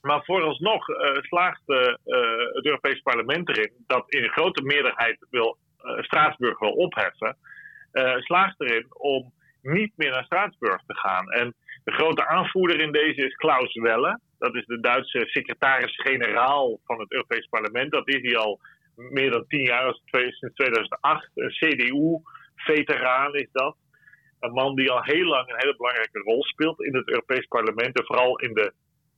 [0.00, 0.84] maar vooralsnog
[1.20, 5.56] slaagt het Europees Parlement erin dat in een grote meerderheid wil
[5.98, 7.36] Straatsburg wil opheffen.
[8.18, 11.30] slaagt erin om niet meer naar Straatsburg te gaan.
[11.30, 14.20] En de grote aanvoerder in deze is Klaus Welle.
[14.38, 17.90] Dat is de Duitse secretaris-generaal van het Europees Parlement.
[17.90, 18.60] Dat is hij al
[18.94, 21.30] meer dan tien jaar, sinds 2008.
[21.34, 23.76] Een CDU-veteraan is dat.
[24.40, 27.98] Een man die al heel lang een hele belangrijke rol speelt in het Europees Parlement.
[27.98, 28.72] En vooral in de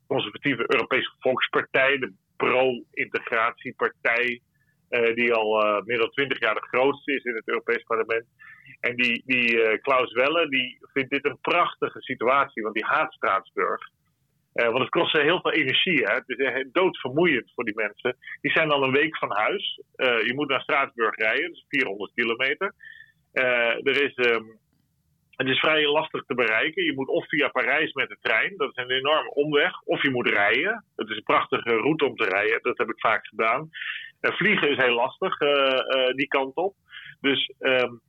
[0.07, 4.41] conservatieve Europese Volkspartij, de pro-integratiepartij,
[4.91, 8.25] uh, die al uh, meer dan twintig jaar de grootste is in het Europees Parlement.
[8.81, 13.13] En die, die uh, Klaus Welle, die vindt dit een prachtige situatie, want die haat
[13.13, 13.93] Straatsburg.
[14.53, 15.99] want het kost heel veel energie.
[16.05, 16.15] Hè?
[16.15, 18.17] Het is doodvermoeiend voor die mensen.
[18.41, 19.81] Die zijn dan een week van huis.
[19.97, 22.75] je moet naar Straatsburg rijden, dat is 400 kilometer.
[23.33, 24.59] er is um,
[25.37, 26.85] het is vrij lastig te bereiken.
[26.85, 30.11] Je moet of via Parijs met de trein, dat is een enorme omweg, of je
[30.11, 30.85] moet rijden.
[30.97, 33.71] Het is een prachtige route om te rijden, dat heb ik vaak gedaan.
[34.21, 35.39] Vliegen is heel lastig
[36.17, 36.75] die kant op.
[37.21, 38.01] Dus, um,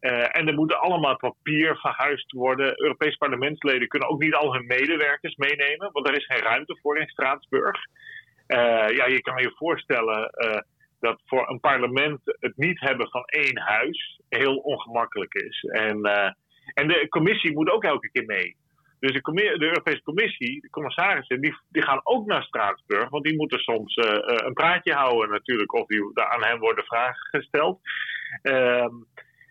[0.00, 2.80] en er moeten allemaal papier verhuisd worden.
[2.82, 6.98] Europese parlementsleden kunnen ook niet al hun medewerkers meenemen, want er is geen ruimte voor
[6.98, 7.76] in Straatsburg.
[8.96, 10.30] ja, je kan je voorstellen
[11.00, 15.62] dat voor een parlement het niet hebben van één huis heel ongemakkelijk is.
[15.62, 16.08] En
[16.74, 18.56] en de commissie moet ook elke keer mee.
[18.98, 23.08] Dus de, Europese Commissie, de commissarissen, die, die gaan ook naar Straatsburg.
[23.08, 25.74] Want die moeten soms een praatje houden natuurlijk.
[25.74, 27.80] Of die, aan hen worden vragen gesteld.
[28.42, 28.86] Uh,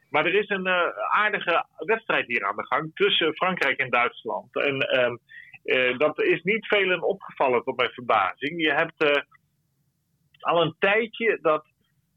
[0.09, 4.55] maar er is een uh, aardige wedstrijd hier aan de gang tussen Frankrijk en Duitsland.
[4.55, 5.15] En ehm,
[5.97, 8.61] dat is niet velen opgevallen tot mijn verbazing.
[8.61, 9.27] Je hebt
[10.39, 11.65] al een tijdje dat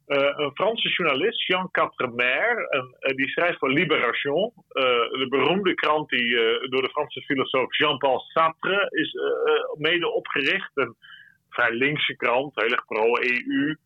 [0.07, 2.69] een Franse journalist, Jean Quatremer,
[3.01, 6.37] die schrijft voor Libération, de beroemde krant die
[6.69, 9.15] door de Franse filosoof Jean-Paul Sartre is
[9.79, 10.71] mede opgericht.
[10.75, 10.97] Een
[11.49, 13.77] vrij linkse krant, heel erg pro-EU,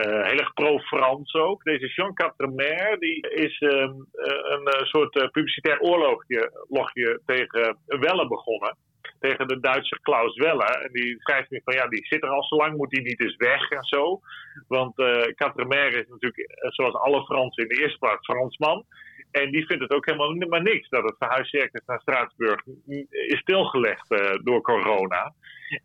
[0.00, 1.62] heel erg pro-Frans ook.
[1.62, 8.76] Deze Jean Quatremer die is um, een soort publicitair oorlogje tegen Welle begonnen
[9.20, 10.64] tegen de Duitse Klaus Welle.
[10.64, 13.20] En die schrijft nu van ja, die zit er al zo lang, moet die niet
[13.20, 14.20] eens weg en zo.
[14.68, 18.84] Want uh, is natuurlijk, eh, zoals alle Fransen in de eerste plaats, Fransman.
[19.30, 22.62] En die vindt het ook helemaal maar niks dat het verhuiscircus naar Straatsburg
[23.10, 24.08] is stilgelegd
[24.42, 25.34] door corona.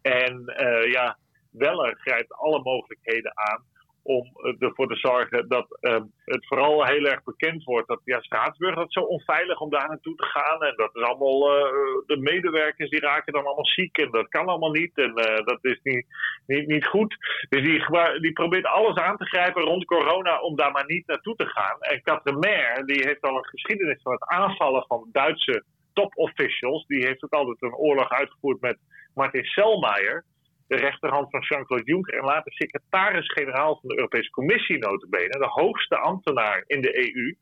[0.01, 0.43] En
[0.89, 1.18] ja,
[1.51, 3.64] Weller grijpt alle mogelijkheden aan
[4.04, 8.76] om ervoor te zorgen dat um, het vooral heel erg bekend wordt dat ja, Straatsburg
[8.76, 10.62] dat is zo onveilig om daar naartoe te gaan.
[10.64, 11.72] En dat is allemaal, uh,
[12.06, 14.97] de medewerkers die raken dan allemaal ziek en dat kan allemaal niet.
[14.97, 16.06] En uh, dat is niet,
[16.47, 17.18] niet, niet goed.
[17.49, 21.36] Dus die, die probeert alles aan te grijpen rond corona om daar maar niet naartoe
[21.36, 21.80] te gaan.
[21.80, 26.86] En Katremer, die heeft al een geschiedenis van het aanvallen van Duitse top officials.
[26.86, 28.78] Die heeft ook altijd een oorlog uitgevoerd met
[29.14, 30.24] Martin Selmayr
[30.68, 35.97] de rechterhand van Jean-Claude Juncker en later secretaris-generaal van de Europese Commissie notabene, de hoogste
[35.97, 37.36] ambtenaar in de EU.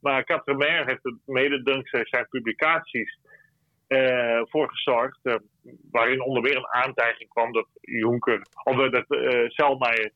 [0.00, 3.18] Maar Quatremer heeft er mede dankzij zijn publicaties
[3.88, 5.34] uh, voor gezorgd, uh,
[5.90, 10.12] waarin onder meer een aantijging kwam dat Juncker, of dat uh, Selmayr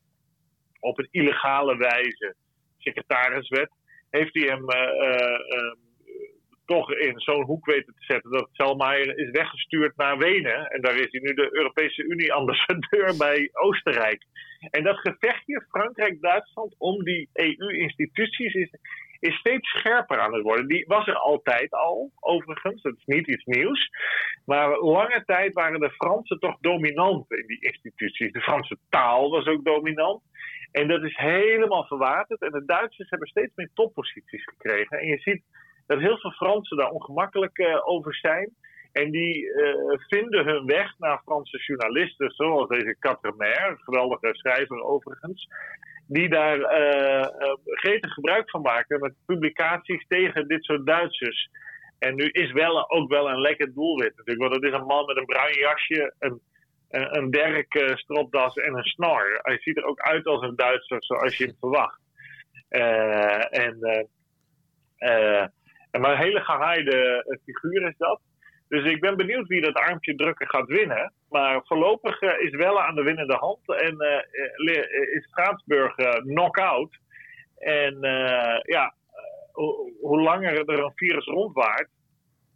[0.79, 2.35] op een illegale wijze
[2.77, 3.71] secretaris werd,
[4.09, 4.65] heeft hij hem
[6.69, 10.67] toch in zo'n hoek weten te zetten dat Selmayr is weggestuurd naar Wenen.
[10.67, 14.23] En daar is hij nu de Europese Unie-ambassadeur bij Oostenrijk.
[14.69, 18.69] En dat gevechtje Frankrijk-Duitsland om die EU-instituties is,
[19.19, 20.67] is steeds scherper aan het worden.
[20.67, 22.81] Die was er altijd al, overigens.
[22.81, 23.89] Dat is niet iets nieuws.
[24.45, 28.31] Maar lange tijd waren de Fransen toch dominant in die instituties.
[28.31, 30.21] De Franse taal was ook dominant.
[30.71, 32.41] En dat is helemaal verwaterd.
[32.41, 34.99] En de Duitsers hebben steeds meer topposities gekregen.
[34.99, 35.43] En je ziet
[35.89, 38.49] dat heel veel Fransen daar ongemakkelijk uh, over zijn.
[38.91, 39.73] En die uh,
[40.07, 45.47] vinden hun weg naar Franse journalisten, zoals deze Quatremer, een geweldige schrijver overigens,
[46.07, 47.25] die daar uh,
[48.01, 51.49] gebruik van maken met publicaties tegen dit soort Duitsers.
[51.99, 55.05] En nu is wel ook wel een lekker doelwit natuurlijk, want het is een man
[55.05, 56.39] met een bruin jasje, een,
[56.89, 59.39] een, een derk stropdas en een snor.
[59.41, 61.99] Hij ziet er ook uit als een Duitser zoals je hem verwacht.
[63.49, 64.07] en
[65.91, 68.21] maar een hele gehaaide eh, figuur is dat.
[68.67, 71.13] Dus ik ben benieuwd wie dat armpje drukken gaat winnen.
[71.29, 73.59] Maar voorlopig uh, is Welle aan de winnende hand.
[73.67, 74.83] En uh,
[75.15, 76.97] is Straatsburg knock-out.
[77.57, 77.97] En
[78.63, 78.93] ja,
[80.01, 81.89] hoe langer er een virus rondwaart,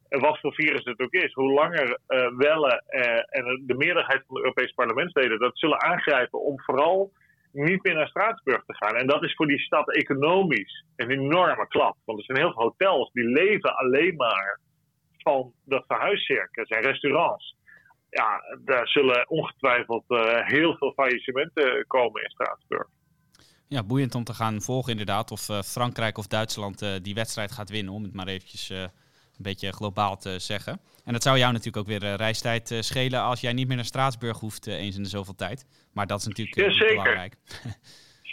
[0.09, 1.99] en wat voor virus het ook is, hoe langer
[2.37, 2.83] Welle
[3.29, 7.11] en de meerderheid van de Europese parlementsleden dat zullen aangrijpen om vooral
[7.53, 8.95] niet meer naar Straatsburg te gaan.
[8.95, 11.97] En dat is voor die stad economisch een enorme klap.
[12.05, 14.59] Want er zijn heel veel hotels die leven alleen maar
[15.17, 17.55] van dat verhuiscircus en restaurants.
[18.09, 22.87] Ja, daar zullen ongetwijfeld uh, heel veel faillissementen komen in Straatsburg.
[23.67, 27.51] Ja, boeiend om te gaan volgen inderdaad of uh, Frankrijk of Duitsland uh, die wedstrijd
[27.51, 27.93] gaat winnen.
[27.93, 28.89] Om het maar eventjes een
[29.37, 30.79] beetje globaal te zeggen.
[31.05, 34.39] En dat zou jou natuurlijk ook weer reistijd schelen als jij niet meer naar Straatsburg
[34.39, 35.65] hoeft eens in de zoveel tijd.
[35.93, 36.87] Maar dat is natuurlijk ja, zeker.
[36.87, 37.33] belangrijk.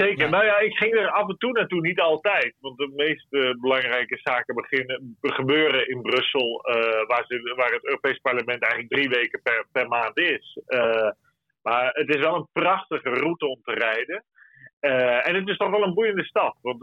[0.03, 0.31] Zeker.
[0.31, 2.55] Nou ja, ik ging er af en toe naartoe, niet altijd.
[2.61, 6.75] Want de meeste belangrijke zaken beginnen, gebeuren in Brussel, uh,
[7.07, 10.59] waar, ze, waar het Europees Parlement eigenlijk drie weken per, per maand is.
[10.67, 11.11] Uh,
[11.63, 14.25] maar het is wel een prachtige route om te rijden.
[15.25, 16.57] En het is toch wel een boeiende stad.
[16.63, 16.83] Want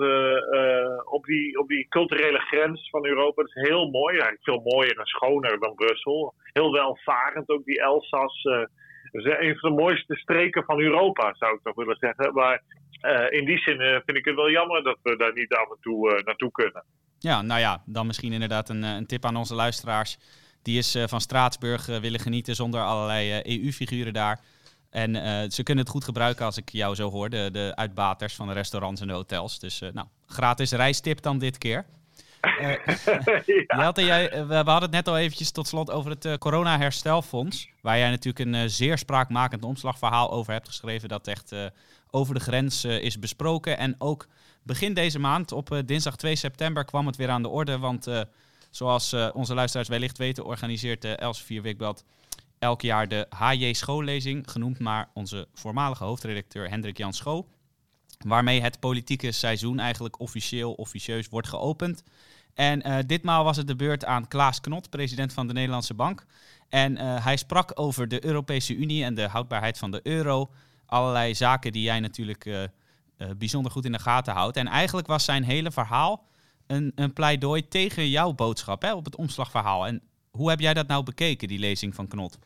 [1.06, 4.14] op, die, op die culturele grens van Europa het is heel mooi.
[4.14, 6.34] Eigenlijk veel mooier en schoner dan Brussel.
[6.54, 8.44] Heel welvarend ook die Elzas.
[9.12, 12.34] Is een van de mooiste streken van Europa, zou ik toch willen zeggen.
[12.34, 12.64] Maar
[13.02, 15.70] uh, in die zin uh, vind ik het wel jammer dat we daar niet af
[15.70, 16.84] en toe uh, naartoe kunnen.
[17.20, 20.18] Ja, nou ja, dan misschien inderdaad een, een tip aan onze luisteraars.
[20.62, 24.40] Die is van Straatsburg willen genieten zonder allerlei EU-figuren daar.
[24.90, 25.16] En
[25.52, 28.54] ze kunnen het goed gebruiken als ik jou zo hoor, de, de uitbaters van de
[28.54, 29.60] restaurants en de hotels.
[29.60, 31.86] Dus nou, gratis reistip dan dit keer.
[33.68, 33.92] ja.
[33.96, 37.70] jij, we hadden het net al eventjes tot slot over het corona-herstelfonds.
[37.82, 41.10] Waar jij natuurlijk een zeer spraakmakend omslagverhaal over hebt geschreven.
[41.10, 41.54] Dat echt
[42.12, 43.78] over de grens eh, is besproken.
[43.78, 44.28] En ook
[44.64, 47.78] begin deze maand, op eh, dinsdag 2 september, kwam het weer aan de orde.
[47.78, 48.22] Want eh,
[48.70, 52.04] zoals onze luisteraars wellicht weten, organiseert de Elsevier Weekblad
[52.60, 57.48] elk jaar de HJ Schoollezing, genoemd naar onze voormalige hoofdredacteur Hendrik Jan Schoo.
[58.18, 62.04] Waarmee het politieke seizoen eigenlijk officieel, officieus wordt geopend.
[62.58, 66.26] En uh, ditmaal was het de beurt aan Klaas Knot, president van de Nederlandse Bank.
[66.70, 70.50] En uh, hij sprak over de Europese Unie en de houdbaarheid van de euro
[70.86, 72.64] allerlei zaken die jij natuurlijk uh,
[73.38, 74.58] bijzonder goed in de gaten houdt.
[74.58, 76.28] En eigenlijk was zijn hele verhaal
[76.68, 79.88] een, een pleidooi tegen jouw boodschap hè, op het omslagverhaal.
[79.88, 80.02] En
[80.32, 82.40] hoe heb jij dat nou bekeken, die lezing van Knot?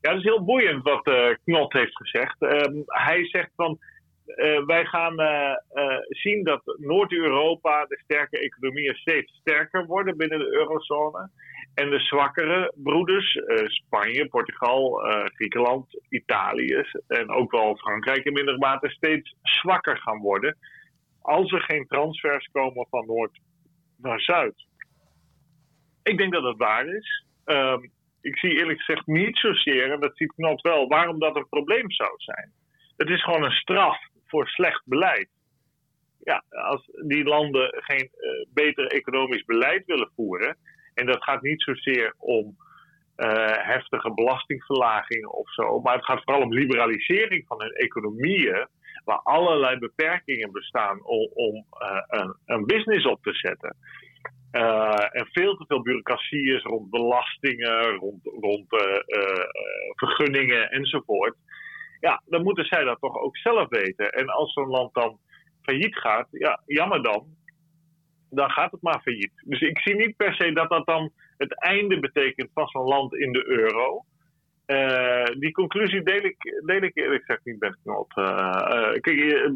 [0.00, 1.10] Ja, dat is heel boeiend wat
[1.44, 2.42] Knot heeft gezegd.
[2.42, 3.78] Um, hij zegt van.
[4.26, 10.38] Uh, wij gaan uh, uh, zien dat Noord-Europa, de sterke economieën, steeds sterker worden binnen
[10.38, 11.30] de eurozone.
[11.74, 15.02] En de zwakkere broeders, Spanje, Portugal,
[15.34, 20.56] Griekenland, Italië en ook wel Frankrijk in minder mate steeds zwakker gaan worden.
[21.20, 23.40] Als er geen transfers komen van Noord
[23.96, 24.66] naar zuid.
[26.02, 27.24] Ik denk dat dat waar is.
[27.44, 27.82] Ehm,
[28.20, 31.90] ik zie eerlijk gezegd niet zozeer, en dat ziet Knot wel, waarom dat een probleem
[31.90, 32.52] zou zijn.
[32.96, 33.98] Het is gewoon een straf
[34.34, 35.28] voor slecht beleid.
[36.24, 40.56] Ja, als die landen geen uh, beter economisch beleid willen voeren,
[40.94, 42.56] en dat gaat niet zozeer om
[43.16, 48.66] uh, heftige belastingverlagingen of zo, maar het gaat vooral om liberalisering van hun economieën,
[49.04, 53.76] waar allerlei beperkingen bestaan om, om uh, een, een, business op te zetten.
[55.10, 58.64] En veel te veel bureaucratie is rond belastingen, rond, rond
[59.94, 61.36] vergunningen enzovoort.
[62.08, 64.12] Ja, dan moeten zij dat toch ook zelf weten.
[64.12, 65.18] En als zo'n land dan
[65.62, 67.26] failliet gaat, ja, jammer dan.
[68.30, 69.32] Dan gaat het maar failliet.
[69.44, 73.14] Dus ik zie niet per se dat dat dan het einde betekent van zo'n land
[73.14, 74.04] in de euro.
[74.66, 78.12] Uh, die conclusie deel ik, deel ik eerlijk gezegd niet best knop.
[78.18, 79.50] Uh, uh, kijk,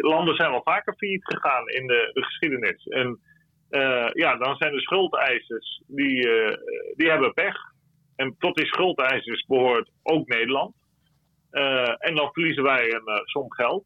[0.00, 2.86] landen zijn wel vaker failliet gegaan in de, de geschiedenis.
[2.86, 3.20] En
[4.12, 6.28] ja, dan zijn de schuldeisers, die,
[6.96, 7.56] die hebben pech.
[8.16, 10.76] En tot die schuldeisers behoort ook Nederland.
[11.98, 13.84] En dan verliezen wij een som geld.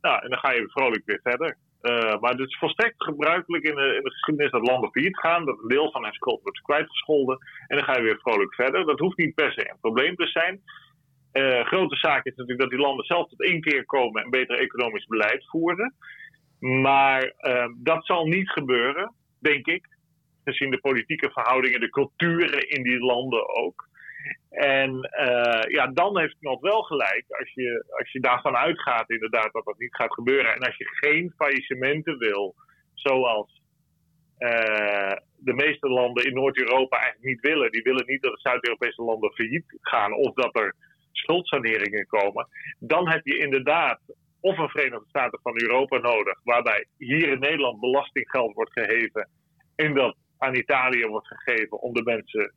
[0.00, 1.56] Nou, en dan ga je vrolijk weer verder.
[1.82, 5.44] Uh, maar het is volstrekt gebruikelijk in de, in de, geschiedenis dat landen failliet gaan,
[5.44, 8.86] dat een deel van hun schuld wordt kwijtgescholden en dan ga je weer vrolijk verder.
[8.86, 10.60] Dat hoeft niet per se een probleem te zijn.
[11.64, 15.06] Grote zaak is natuurlijk dat die landen zelf tot één keer komen en beter economisch
[15.06, 15.94] beleid voeren.
[16.58, 17.34] Maar
[17.76, 19.86] dat zal niet gebeuren, denk ik,
[20.44, 23.88] gezien de politieke verhoudingen, de culturen in die landen ook.
[24.50, 29.52] En uh, ja, dan heeft nog wel gelijk, als je, als je daarvan uitgaat inderdaad
[29.52, 30.54] dat dat niet gaat gebeuren.
[30.54, 32.54] En als je geen faillissementen wil,
[32.94, 33.60] zoals
[34.38, 37.70] uh, de meeste landen in Noord-Europa eigenlijk niet willen.
[37.70, 40.74] Die willen niet dat de Zuid-Europese landen failliet gaan of dat er
[41.12, 42.48] schuldsaneringen komen.
[42.78, 44.00] Dan heb je inderdaad
[44.40, 49.28] of een Verenigde Staten van Europa nodig, waarbij hier in Nederland belastinggeld wordt geheven
[49.76, 52.52] en dat aan Italië wordt gegeven om de mensen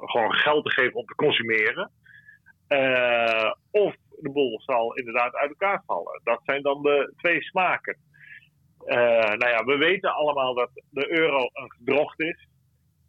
[0.00, 1.90] gewoon geld te geven om te consumeren.
[2.68, 6.20] Uh, of de boel zal inderdaad uit elkaar vallen.
[6.24, 7.96] Dat zijn dan de twee smaken.
[8.86, 8.96] Uh,
[9.34, 12.48] nou ja, we weten allemaal dat de euro een gedrocht is.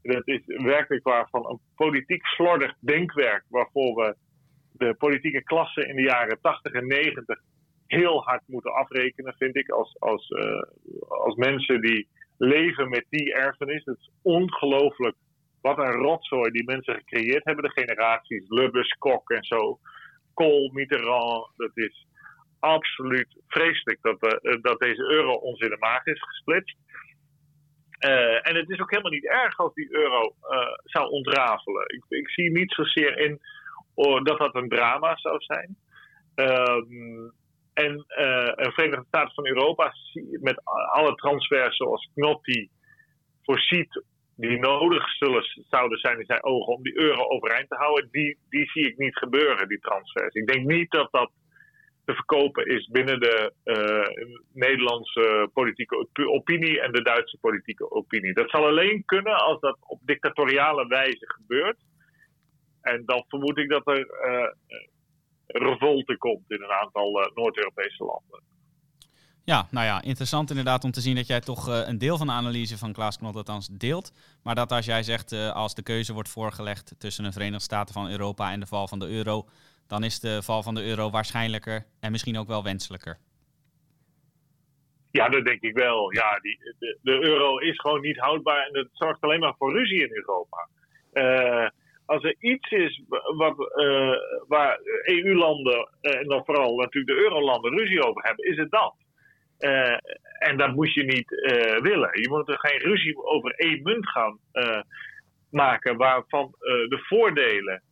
[0.01, 4.15] Dat is werkelijk waar van een politiek slordig denkwerk waarvoor we
[4.71, 7.39] de politieke klasse in de jaren 80 en 90
[7.87, 10.61] heel hard moeten afrekenen, vind ik, als, als, uh,
[11.07, 13.85] als mensen die leven met die erfenis.
[13.85, 15.15] Het is ongelooflijk
[15.65, 19.79] wat een rotzooi die mensen gecreëerd hebben, de generaties Lubbers, Kok en zo.
[20.33, 22.07] Kool, Mitterrand, dat is
[22.59, 26.77] absoluut vreselijk dat, uh, dat deze euro ons in de maag is gesplitst.
[27.99, 30.35] Uh, en het is ook helemaal niet erg als die euro
[30.83, 31.85] zou ontrafelen.
[31.87, 33.39] Ik, ik, zie niet zozeer in
[33.93, 35.77] oh, dat dat een drama zou zijn.
[36.35, 37.33] Um,
[37.73, 38.05] en
[38.55, 39.93] een Verenigde Staten van Europa
[40.41, 42.69] met alle transfers zoals Knotti
[43.43, 44.03] voorziet
[44.35, 48.37] die nodig zullen, zouden zijn in zijn ogen om die euro overeind te houden, die,
[48.49, 50.33] die zie ik niet gebeuren, die transfers.
[50.33, 51.31] Ik denk niet dat dat
[52.05, 58.33] te verkopen is binnen de uh, Nederlandse politieke opinie en de Duitse politieke opinie.
[58.33, 61.77] Dat zal alleen kunnen als dat op dictatoriale wijze gebeurt.
[62.81, 64.51] En dan vermoed ik dat er uh,
[65.47, 68.54] revolte komt in een aantal uh, Noord-Europese landen.
[69.45, 72.27] Ja, nou ja, interessant inderdaad om te zien dat jij toch uh, een deel van
[72.27, 74.13] de analyse van Klaas Knot althans deelt.
[74.43, 77.93] Maar dat als jij zegt, uh, als de keuze wordt voorgelegd tussen een Verenigde Staten
[77.93, 79.45] van Europa en de val van de euro,
[79.87, 83.17] dan is de val van de euro waarschijnlijker en misschien ook wel wenselijker.
[85.11, 86.13] Ja, dat denk ik wel.
[86.13, 89.73] Ja, die, de, de euro is gewoon niet houdbaar en dat zorgt alleen maar voor
[89.73, 90.67] ruzie in Europa.
[91.13, 91.69] Uh,
[92.05, 93.01] als er iets is
[93.35, 93.55] wat,
[94.47, 98.95] waar EU-landen en dan vooral natuurlijk de eurolanden ruzie over hebben, is het dat.
[99.59, 99.97] Uh,
[100.39, 102.21] en dat moet je niet uh, willen.
[102.21, 104.81] Je moet er geen ruzie over één munt gaan uh,
[105.49, 107.83] maken, waarvan de voordelen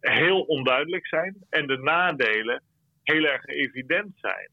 [0.00, 2.62] heel onduidelijk zijn en de nadelen
[3.02, 4.50] heel erg evident zijn.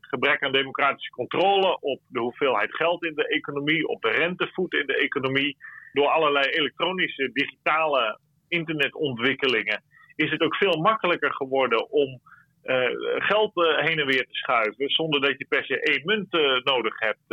[0.00, 4.86] gebrek aan democratische controle op de hoeveelheid geld in de economie, op de rentevoet in
[4.86, 5.56] de economie,
[5.92, 9.82] door allerlei elektronische, digitale internetontwikkelingen,
[10.14, 12.20] is het ook veel makkelijker geworden om
[13.18, 14.88] geld uh, heen en weer te schuiven.
[14.88, 17.24] Zonder dat je per se één munt uh, nodig hebt.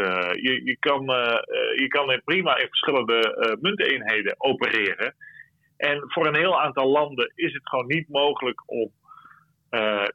[0.41, 1.05] je, je, kan,
[1.75, 5.15] je kan prima in verschillende munteenheden opereren.
[5.77, 8.91] En voor een heel aantal landen is het gewoon niet mogelijk om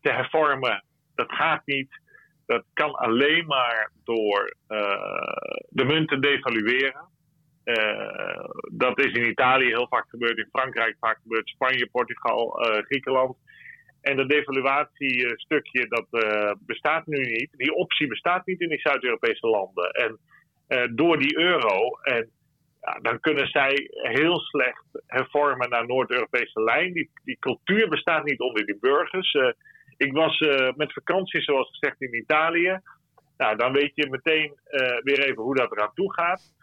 [0.01, 0.85] te hervormen.
[1.15, 2.01] Dat gaat niet.
[2.47, 4.55] Dat kan alleen maar door
[5.69, 7.09] de munten devalueren.
[8.73, 12.49] dat is in Italië heel vaak gebeurd, in Frankrijk vaak gebeurd, Spanje, Portugal,
[12.87, 13.37] Griekenland.
[14.09, 17.51] En dat devaluatiestukje, dat uh, bestaat nu niet.
[17.57, 19.91] Die optie bestaat niet in die Zuid-Europese landen.
[19.91, 20.19] En
[20.67, 21.91] eh, door die euro.
[22.03, 22.31] En
[22.81, 26.93] ja, dan kunnen zij heel slecht hervormen naar Noord-Europese lijn.
[26.93, 29.35] Die, die cultuur bestaat niet onder die burgers.
[29.35, 29.53] Uh,
[29.97, 30.39] ik was
[30.77, 32.81] met vakantie, zoals gezegd, in Italië.
[33.37, 34.53] Nou, dan weet je meteen
[35.03, 36.55] weer even hoe dat eraan toe gaat.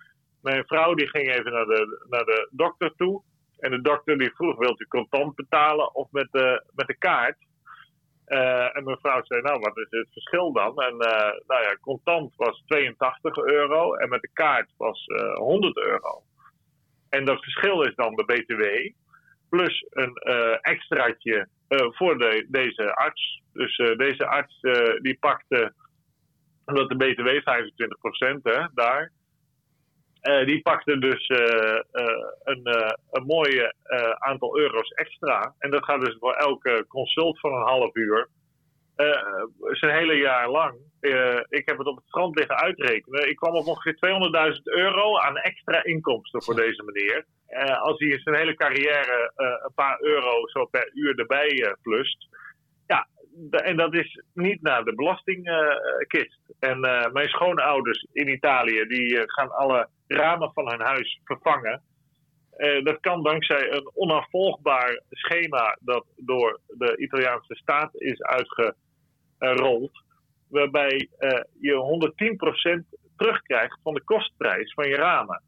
[0.41, 3.23] Mijn vrouw die ging even naar de, naar de dokter toe.
[3.59, 7.37] En de dokter die vroeg, wilt u contant betalen of met de, met de kaart?
[8.27, 10.81] Uh, en mijn vrouw zei, nou, wat is het verschil dan?
[10.81, 15.77] En uh, nou ja, contant was 82 euro en met de kaart was uh, 100
[15.77, 16.23] euro.
[17.09, 18.63] En dat verschil is dan de BTW
[19.49, 20.15] plus een
[20.61, 23.41] extraatje voor de, deze arts.
[23.53, 24.59] Dus deze arts
[25.01, 25.73] die pakte,
[26.65, 29.11] omdat de BTW 25% hè, daar,
[30.25, 31.39] uh, die pakte dus uh,
[31.91, 32.61] uh, een,
[33.11, 33.71] een mooi
[34.17, 35.55] aantal euro's extra.
[35.59, 38.29] En dat gaat dus voor elke consult van een half uur.
[39.71, 40.77] zijn hele jaar lang.
[41.49, 43.29] ik heb het op het strand liggen uitrekenen.
[43.29, 43.97] Ik kwam op ongeveer
[44.55, 47.25] 200.000 euro aan extra inkomsten voor deze meneer.
[47.79, 49.31] als hij in zijn hele carrière
[49.65, 52.27] een paar euro zo per uur erbij plust.
[53.51, 56.39] En dat is niet naar de belastingkist.
[56.59, 56.79] en
[57.11, 61.81] mijn schoonouders in Italië, die gaan alle ramen van hun huis vervangen.
[62.57, 70.03] Uh, dat kan dankzij een onafvolgbaar schema dat door de Italiaanse staat is uitgerold.
[70.49, 71.09] Waarbij
[71.59, 75.43] je 110% terugkrijgt van de kostprijs van je ramen.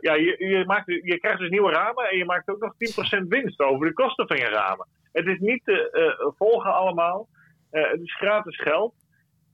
[0.00, 2.72] Ja, je, je, maakt, je krijgt dus nieuwe ramen en je maakt ook nog
[3.20, 4.86] 10% winst over de kosten van je ramen.
[5.18, 7.28] Het is niet te volgen allemaal.
[7.70, 8.94] het is gratis geld.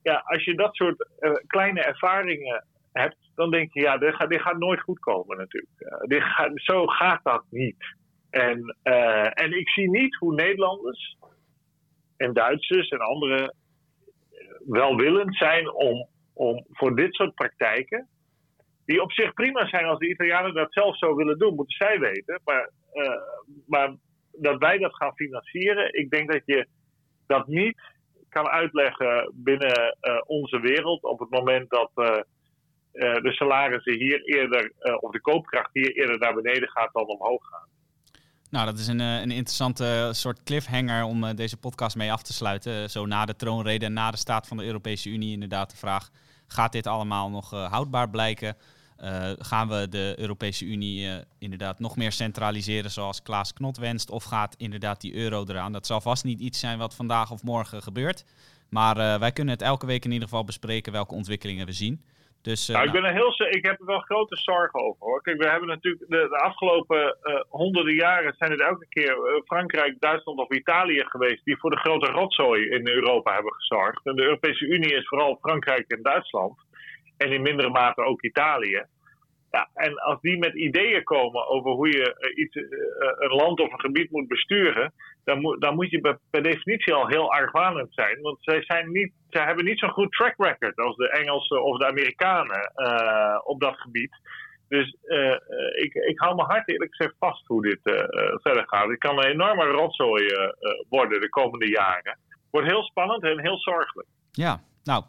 [0.03, 1.09] Ja, als je dat soort
[1.47, 6.07] kleine ervaringen hebt, dan denk je, ja, dit gaat, dit gaat nooit goed komen natuurlijk.
[6.09, 7.97] Dit gaat, zo gaat dat niet.
[8.31, 8.77] En,
[9.33, 11.17] en ik zie niet hoe Nederlanders
[12.17, 13.55] en Duitsers en anderen
[14.67, 18.09] welwillend zijn om, om voor dit soort praktijken,
[18.85, 21.99] die op zich prima zijn als de Italianen dat zelf zo willen doen, moeten zij
[21.99, 22.41] weten.
[22.45, 22.71] Maar,
[23.67, 23.95] maar
[24.37, 26.67] dat wij dat gaan financieren, ik denk dat je
[27.27, 27.81] dat niet
[28.29, 32.17] kan uitleggen binnen onze wereld op het moment dat uh,
[32.93, 37.69] de salarissen hier eerder, of de koopkracht hier eerder naar beneden gaat dan omhoog gaan.
[38.51, 42.91] Nou, dat is een, een interessante soort cliffhanger om deze podcast mee af te sluiten.
[42.91, 46.11] Zo na de troonrede en na de staat van de Europese Unie inderdaad de vraag...
[46.47, 48.57] gaat dit allemaal nog houdbaar blijken?
[49.05, 54.11] Uh, gaan we de Europese Unie uh, inderdaad nog meer centraliseren zoals Klaas Knot wenst?
[54.11, 55.73] Of gaat inderdaad die euro eraan?
[55.73, 58.25] Dat zal vast niet iets zijn wat vandaag of morgen gebeurt.
[58.71, 62.05] Maar uh, wij kunnen het elke week in ieder geval bespreken welke ontwikkelingen we zien.
[62.43, 62.97] Dus, nou, nou.
[62.97, 65.23] Ik, ben er heel, ik heb er wel grote zorgen over hoor.
[65.23, 67.17] Kijk, we hebben natuurlijk de, de afgelopen
[67.49, 72.11] honderden jaren zijn het elke keer Frankrijk, Duitsland of Italië geweest die voor de grote
[72.11, 74.07] rotzooi in Europa hebben gezorgd.
[74.07, 76.59] En de Europese Unie is vooral Frankrijk en Duitsland.
[77.17, 78.85] En in mindere mate ook Italië.
[79.55, 82.57] Ja, en als die met ideeën komen over hoe je uh, iets,
[83.19, 84.93] een land of een gebied moet besturen,
[85.25, 88.21] dan, moet, dan moet je per definitie al heel argwanend zijn.
[88.21, 91.79] Want zij, zijn niet, zij hebben niet zo'n goed track record als de Engelsen of
[91.79, 92.73] de Amerikanen
[93.45, 94.17] op dat gebied.
[94.69, 95.37] Dus uh,
[95.85, 97.81] ik, ik hou mijn hart eerlijk gezegd vast hoe dit
[98.43, 98.89] verder gaat.
[98.89, 100.27] Het kan een enorme rotzooi
[100.89, 102.19] worden de komende jaren.
[102.51, 104.09] Wordt heel spannend en heel zorgelijk.
[104.33, 105.05] Ja, nou,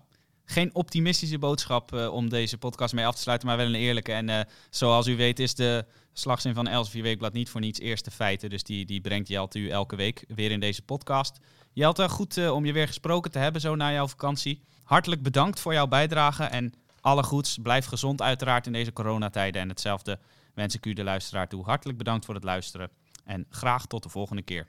[0.46, 4.12] geen optimistische boodschap uh, om deze podcast mee af te sluiten, maar wel een eerlijke.
[4.12, 4.40] En uh,
[4.70, 8.50] zoals u weet is de slagzin van Elsevier Weekblad niet voor niets eerste feiten.
[8.50, 11.40] Dus die, die brengt Jelte u elke week weer in deze podcast.
[11.74, 14.62] Jelte, goed uh, om je weer gesproken te hebben zo na jouw vakantie.
[14.84, 17.58] Hartelijk bedankt voor jouw bijdrage en alle goeds.
[17.62, 19.62] Blijf gezond uiteraard in deze coronatijden.
[19.62, 20.20] En hetzelfde
[20.54, 21.64] wens ik u de luisteraar toe.
[21.64, 22.90] Hartelijk bedankt voor het luisteren
[23.26, 24.68] en graag tot de volgende keer.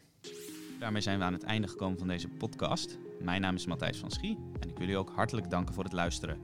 [0.79, 2.99] Daarmee zijn we aan het einde gekomen van deze podcast.
[3.21, 5.93] Mijn naam is Matthijs van Schie en ik wil u ook hartelijk danken voor het
[5.93, 6.39] luisteren.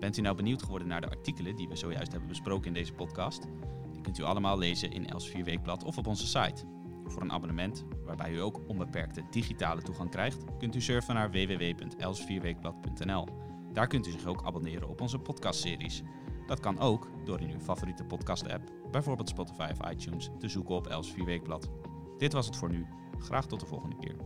[0.00, 2.92] Bent u nou benieuwd geworden naar de artikelen die we zojuist hebben besproken in deze
[2.92, 3.46] podcast?
[3.92, 6.64] Die kunt u allemaal lezen in Els4 Weekblad of op onze site.
[7.04, 13.28] Voor een abonnement, waarbij u ook onbeperkte digitale toegang krijgt, kunt u surfen naar www.els4weekblad.nl.
[13.72, 16.02] Daar kunt u zich ook abonneren op onze podcastseries.
[16.46, 20.88] Dat kan ook door in uw favoriete podcast-app, bijvoorbeeld Spotify of iTunes, te zoeken op
[20.88, 21.70] Els4 Weekblad.
[22.18, 22.86] Dit was het voor nu.
[23.18, 24.16] Graag tot de volgende keer.